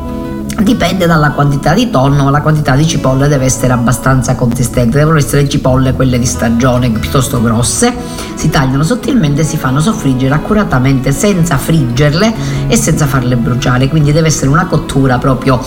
Dipende 0.58 1.06
dalla 1.06 1.32
quantità 1.32 1.74
di 1.74 1.90
tonno, 1.90 2.24
ma 2.24 2.30
la 2.30 2.40
quantità 2.40 2.74
di 2.74 2.86
cipolle 2.86 3.28
deve 3.28 3.44
essere 3.44 3.74
abbastanza 3.74 4.34
consistente, 4.36 4.96
devono 4.96 5.18
essere 5.18 5.46
cipolle 5.46 5.92
quelle 5.92 6.18
di 6.18 6.24
stagione 6.24 6.88
piuttosto 6.88 7.42
grosse, 7.42 7.94
si 8.36 8.48
tagliano 8.48 8.82
sottilmente 8.82 9.42
e 9.42 9.44
si 9.44 9.58
fanno 9.58 9.80
soffriggere 9.80 10.34
accuratamente 10.34 11.12
senza 11.12 11.58
friggerle 11.58 12.34
e 12.68 12.76
senza 12.76 13.04
farle 13.04 13.36
bruciare, 13.36 13.88
quindi 13.88 14.12
deve 14.12 14.28
essere 14.28 14.48
una 14.48 14.64
cottura 14.64 15.18
proprio 15.18 15.60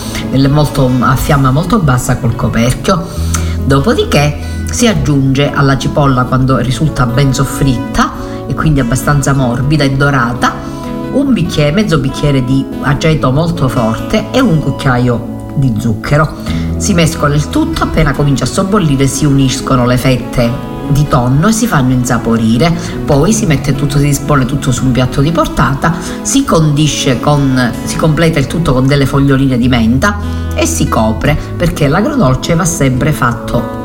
molto, 0.48 0.90
a 0.98 1.14
fiamma 1.14 1.52
molto 1.52 1.78
bassa 1.78 2.16
col 2.16 2.34
coperchio. 2.34 3.06
Dopodiché 3.64 4.38
si 4.72 4.88
aggiunge 4.88 5.52
alla 5.52 5.78
cipolla 5.78 6.24
quando 6.24 6.56
risulta 6.58 7.06
ben 7.06 7.32
soffritta 7.32 8.19
quindi 8.60 8.80
abbastanza 8.80 9.32
morbida 9.32 9.84
e 9.84 9.92
dorata 9.92 10.52
un 11.12 11.32
bicchiere, 11.32 11.72
mezzo 11.72 11.96
bicchiere 11.96 12.44
di 12.44 12.62
aceto 12.82 13.32
molto 13.32 13.68
forte 13.68 14.26
e 14.30 14.38
un 14.38 14.58
cucchiaio 14.58 15.52
di 15.54 15.72
zucchero. 15.78 16.36
Si 16.76 16.92
mescola 16.92 17.34
il 17.34 17.48
tutto, 17.48 17.84
appena 17.84 18.12
comincia 18.12 18.44
a 18.44 18.46
sobbollire 18.46 19.06
si 19.06 19.24
uniscono 19.24 19.86
le 19.86 19.96
fette 19.96 20.50
di 20.88 21.08
tonno 21.08 21.48
e 21.48 21.52
si 21.52 21.66
fanno 21.66 21.94
insaporire. 21.94 22.70
Poi 23.06 23.32
si 23.32 23.46
mette 23.46 23.74
tutto, 23.74 23.96
si 23.96 24.04
dispone 24.04 24.44
tutto 24.44 24.72
su 24.72 24.84
un 24.84 24.92
piatto 24.92 25.22
di 25.22 25.32
portata, 25.32 25.94
si 26.20 26.44
condisce 26.44 27.18
con, 27.18 27.72
si 27.84 27.96
completa 27.96 28.38
il 28.38 28.46
tutto 28.46 28.74
con 28.74 28.86
delle 28.86 29.06
foglioline 29.06 29.56
di 29.56 29.68
menta 29.68 30.18
e 30.54 30.66
si 30.66 30.86
copre 30.86 31.34
perché 31.56 31.88
l'agrodolce 31.88 32.54
va 32.54 32.66
sempre 32.66 33.10
fatto 33.12 33.79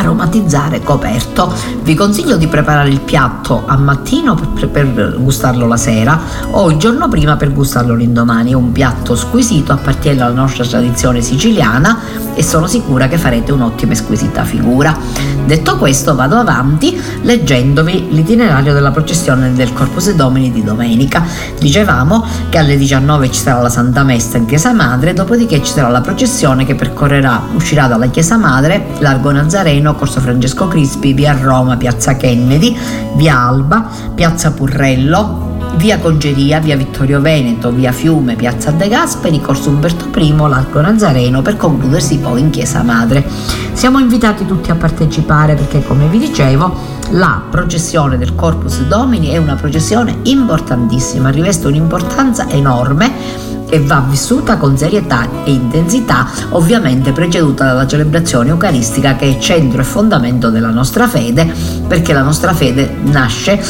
aromatizzare 0.00 0.82
coperto. 0.82 1.52
Vi 1.82 1.94
consiglio 1.94 2.36
di 2.36 2.46
preparare 2.46 2.88
il 2.88 3.00
piatto 3.00 3.62
a 3.66 3.76
mattino 3.76 4.34
per, 4.34 4.68
per, 4.68 5.16
gustarlo 5.18 5.66
la 5.66 5.76
sera 5.76 6.18
o 6.50 6.70
il 6.70 6.76
giorno 6.78 7.08
prima 7.08 7.36
per 7.36 7.52
gustarlo 7.52 7.94
l'indomani. 7.94 8.50
È 8.50 8.54
un 8.54 8.72
piatto 8.72 9.14
squisito, 9.14 9.72
appartiene 9.72 10.22
alla 10.22 10.34
nostra 10.34 10.64
tradizione 10.64 11.20
siciliana 11.20 11.98
e 12.34 12.42
sono 12.42 12.66
sicura 12.66 13.08
che 13.08 13.18
farete 13.18 13.52
un'ottima 13.52 13.92
e 13.92 13.96
squisita 13.96 14.44
figura. 14.44 14.96
Detto 15.44 15.76
questo 15.76 16.14
vado 16.14 16.36
avanti 16.36 16.98
leggendovi 17.22 18.08
l'itinerario 18.10 18.72
della 18.72 18.90
processione 18.90 19.52
del 19.52 19.72
Corpus 19.72 20.12
Domini 20.14 20.52
di 20.52 20.62
domenica. 20.62 21.24
Dicevamo 21.58 22.24
che 22.48 22.58
alle 22.58 22.76
19 22.76 23.30
ci 23.30 23.40
sarà 23.40 23.60
la 23.60 23.68
Santa 23.68 24.04
Messa 24.04 24.38
in 24.38 24.46
Chiesa 24.46 24.72
Madre, 24.72 25.12
dopodiché 25.12 25.62
ci 25.62 25.72
sarà 25.72 25.88
la 25.88 26.00
processione 26.00 26.64
che 26.64 26.74
percorrerà, 26.74 27.42
uscirà 27.54 27.86
dalla 27.86 28.06
Chiesa 28.06 28.36
Madre, 28.36 28.86
Largo 28.98 29.32
Nazareno, 29.32 29.89
Corso 29.94 30.20
Francesco 30.20 30.68
Crispi, 30.68 31.12
via 31.12 31.32
Roma, 31.32 31.76
Piazza 31.76 32.16
Kennedy, 32.16 32.76
via 33.16 33.38
Alba, 33.38 33.88
Piazza 34.14 34.52
Purrello, 34.52 35.48
via 35.76 35.98
Congeria, 35.98 36.58
via 36.60 36.76
Vittorio 36.76 37.20
Veneto, 37.20 37.70
via 37.70 37.92
Fiume, 37.92 38.34
piazza 38.34 38.70
De 38.70 38.88
Gasperi, 38.88 39.40
corso 39.40 39.70
Umberto 39.70 40.06
I, 40.18 40.34
Largo 40.36 40.80
Nazareno 40.80 41.42
per 41.42 41.56
concludersi 41.56 42.18
poi 42.18 42.40
in 42.40 42.50
Chiesa 42.50 42.82
Madre. 42.82 43.24
Siamo 43.72 43.98
invitati 43.98 44.46
tutti 44.46 44.70
a 44.70 44.74
partecipare 44.74 45.54
perché 45.54 45.82
come 45.82 46.06
vi 46.06 46.18
dicevo 46.18 46.98
la 47.10 47.42
processione 47.48 48.18
del 48.18 48.34
Corpus 48.34 48.82
Domini 48.82 49.28
è 49.28 49.36
una 49.36 49.54
processione 49.54 50.18
importantissima, 50.24 51.30
riveste 51.30 51.66
un'importanza 51.66 52.48
enorme 52.48 53.49
e 53.70 53.80
va 53.80 54.04
vissuta 54.06 54.56
con 54.56 54.76
serietà 54.76 55.28
e 55.44 55.52
intensità, 55.52 56.28
ovviamente 56.50 57.12
preceduta 57.12 57.64
dalla 57.64 57.86
celebrazione 57.86 58.50
eucaristica 58.50 59.16
che 59.16 59.36
è 59.36 59.38
centro 59.38 59.80
e 59.80 59.84
fondamento 59.84 60.50
della 60.50 60.70
nostra 60.70 61.08
fede, 61.08 61.50
perché 61.86 62.12
la 62.12 62.22
nostra 62.22 62.52
fede 62.52 62.96
nasce 63.04 63.62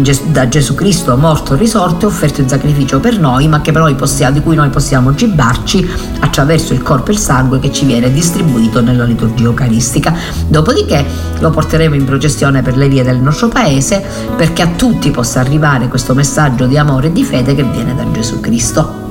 Ges- 0.00 0.24
da 0.24 0.48
Gesù 0.48 0.74
Cristo 0.74 1.16
morto, 1.16 1.54
risorto 1.54 2.06
e 2.06 2.08
offerto 2.08 2.40
in 2.40 2.48
sacrificio 2.48 2.98
per 2.98 3.18
noi, 3.18 3.48
ma 3.48 3.60
noi 3.72 3.94
possiamo, 3.94 4.32
di 4.32 4.42
cui 4.42 4.56
noi 4.56 4.70
possiamo 4.70 5.14
cibarci 5.14 5.88
attraverso 6.20 6.72
il 6.72 6.82
corpo 6.82 7.10
e 7.10 7.14
il 7.14 7.18
sangue 7.18 7.58
che 7.58 7.72
ci 7.72 7.84
viene 7.84 8.12
distribuito 8.12 8.80
nella 8.80 9.04
liturgia 9.04 9.44
eucaristica. 9.44 10.14
Dopodiché 10.46 11.04
lo 11.38 11.50
porteremo 11.50 11.94
in 11.94 12.04
processione 12.04 12.62
per 12.62 12.76
le 12.76 12.88
vie 12.88 13.02
del 13.02 13.18
nostro 13.18 13.48
paese 13.48 14.02
perché 14.36 14.62
a 14.62 14.68
tutti 14.76 15.10
possa 15.10 15.40
arrivare 15.40 15.88
questo 15.88 16.14
messaggio 16.14 16.66
di 16.66 16.78
amore 16.78 17.08
e 17.08 17.12
di 17.12 17.24
fede 17.24 17.54
che 17.54 17.64
viene 17.64 17.94
da 17.94 18.10
Gesù 18.10 18.40
Cristo. 18.40 19.01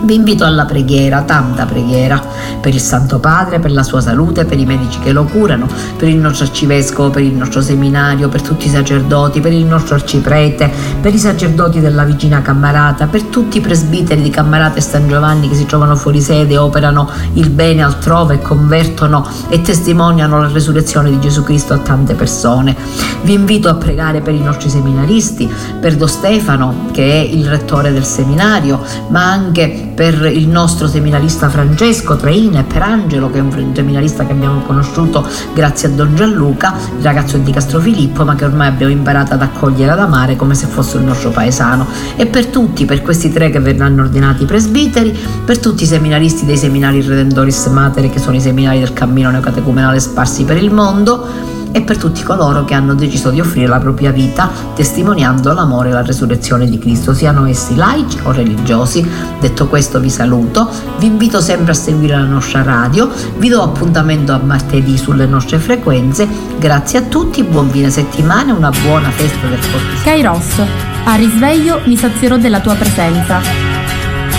Vi 0.00 0.14
invito 0.14 0.44
alla 0.44 0.64
preghiera, 0.64 1.22
tanta 1.22 1.66
preghiera, 1.66 2.22
per 2.60 2.72
il 2.72 2.80
Santo 2.80 3.18
Padre, 3.18 3.58
per 3.58 3.72
la 3.72 3.82
sua 3.82 4.00
salute, 4.00 4.44
per 4.44 4.58
i 4.58 4.64
medici 4.64 5.00
che 5.00 5.12
lo 5.12 5.24
curano, 5.24 5.66
per 5.96 6.08
il 6.08 6.16
nostro 6.16 6.44
arcivescovo, 6.44 7.10
per 7.10 7.22
il 7.22 7.34
nostro 7.34 7.60
seminario, 7.60 8.28
per 8.28 8.40
tutti 8.40 8.66
i 8.66 8.70
sacerdoti, 8.70 9.40
per 9.40 9.52
il 9.52 9.64
nostro 9.64 9.96
arciprete, 9.96 10.70
per 11.00 11.12
i 11.12 11.18
sacerdoti 11.18 11.80
della 11.80 12.04
vicina 12.04 12.42
Cammarata, 12.42 13.06
per 13.06 13.24
tutti 13.24 13.58
i 13.58 13.60
presbiteri 13.60 14.22
di 14.22 14.30
Cammarata 14.30 14.76
e 14.76 14.80
San 14.80 15.08
Giovanni 15.08 15.48
che 15.48 15.56
si 15.56 15.66
trovano 15.66 15.96
fuori 15.96 16.20
sede, 16.20 16.56
operano 16.56 17.10
il 17.34 17.50
bene 17.50 17.82
altrove 17.82 18.40
convertono 18.40 19.26
e 19.48 19.60
testimoniano 19.60 20.40
la 20.40 20.48
resurrezione 20.48 21.10
di 21.10 21.18
Gesù 21.18 21.42
Cristo 21.42 21.74
a 21.74 21.78
tante 21.78 22.14
persone. 22.14 22.76
Vi 23.22 23.32
invito 23.32 23.68
a 23.68 23.74
pregare 23.74 24.20
per 24.20 24.34
i 24.34 24.40
nostri 24.40 24.70
seminaristi, 24.70 25.50
per 25.80 25.96
Don 25.96 26.08
Stefano, 26.08 26.86
che 26.92 27.02
è 27.02 27.18
il 27.18 27.48
rettore 27.48 27.92
del 27.92 28.04
seminario, 28.04 28.80
ma 29.08 29.30
anche 29.30 29.87
per 29.98 30.30
il 30.32 30.46
nostro 30.46 30.86
seminarista 30.86 31.48
Francesco 31.48 32.14
Traina 32.14 32.60
e 32.60 32.62
per 32.62 32.82
Angelo, 32.82 33.32
che 33.32 33.38
è 33.38 33.40
un 33.40 33.72
seminarista 33.74 34.24
che 34.24 34.30
abbiamo 34.30 34.60
conosciuto 34.60 35.26
grazie 35.52 35.88
a 35.88 35.90
Don 35.90 36.14
Gianluca, 36.14 36.72
il 36.96 37.02
ragazzo 37.02 37.36
di 37.36 37.50
Castrofilippo, 37.50 38.24
ma 38.24 38.36
che 38.36 38.44
ormai 38.44 38.68
abbiamo 38.68 38.92
imparato 38.92 39.34
ad 39.34 39.42
accogliere 39.42 39.90
ad 39.90 39.98
amare 39.98 40.36
come 40.36 40.54
se 40.54 40.68
fosse 40.68 40.98
un 40.98 41.06
nostro 41.06 41.30
paesano. 41.30 41.84
E 42.14 42.26
per 42.26 42.46
tutti, 42.46 42.84
per 42.84 43.02
questi 43.02 43.32
tre 43.32 43.50
che 43.50 43.58
verranno 43.58 44.02
ordinati 44.02 44.44
presbiteri, 44.44 45.18
per 45.44 45.58
tutti 45.58 45.82
i 45.82 45.86
seminaristi 45.86 46.46
dei 46.46 46.56
seminari 46.56 47.02
Redentoris 47.02 47.66
Mater, 47.66 48.08
che 48.08 48.20
sono 48.20 48.36
i 48.36 48.40
seminari 48.40 48.78
del 48.78 48.92
cammino 48.92 49.30
neocatecumenale 49.32 49.98
sparsi 49.98 50.44
per 50.44 50.58
il 50.58 50.72
mondo, 50.72 51.56
e 51.72 51.82
per 51.82 51.98
tutti 51.98 52.22
coloro 52.22 52.64
che 52.64 52.74
hanno 52.74 52.94
deciso 52.94 53.30
di 53.30 53.40
offrire 53.40 53.66
la 53.66 53.78
propria 53.78 54.10
vita 54.10 54.50
testimoniando 54.74 55.52
l'amore 55.52 55.90
e 55.90 55.92
la 55.92 56.02
resurrezione 56.02 56.68
di 56.68 56.78
Cristo, 56.78 57.12
siano 57.12 57.46
essi 57.46 57.74
laici 57.74 58.18
o 58.22 58.32
religiosi. 58.32 59.06
Detto 59.40 59.66
questo 59.68 60.00
vi 60.00 60.10
saluto, 60.10 60.68
vi 60.98 61.06
invito 61.06 61.40
sempre 61.40 61.72
a 61.72 61.74
seguire 61.74 62.14
la 62.14 62.24
nostra 62.24 62.62
radio, 62.62 63.10
vi 63.36 63.48
do 63.48 63.62
appuntamento 63.62 64.32
a 64.32 64.38
martedì 64.38 64.96
sulle 64.96 65.26
nostre 65.26 65.58
frequenze, 65.58 66.26
grazie 66.58 67.00
a 67.00 67.02
tutti, 67.02 67.42
buon 67.42 67.68
fine 67.70 67.90
settimana 67.90 68.52
e 68.52 68.56
una 68.56 68.70
buona 68.82 69.10
festa 69.10 69.46
del 69.46 69.60
Corpus. 69.60 70.02
Kairos, 70.02 70.60
a 71.04 71.14
risveglio 71.14 71.80
mi 71.84 71.96
sazierò 71.96 72.36
della 72.36 72.60
tua 72.60 72.74
presenza. 72.74 73.40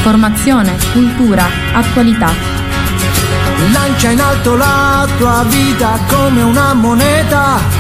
Formazione, 0.02 0.78
cultura, 0.94 1.46
attualità 1.74 2.60
Lancia 3.72 4.10
in 4.10 4.20
alto 4.22 4.56
la 4.56 5.08
tua 5.18 5.44
vita 5.48 6.00
come 6.08 6.42
una 6.42 6.74
moneta 6.74 7.78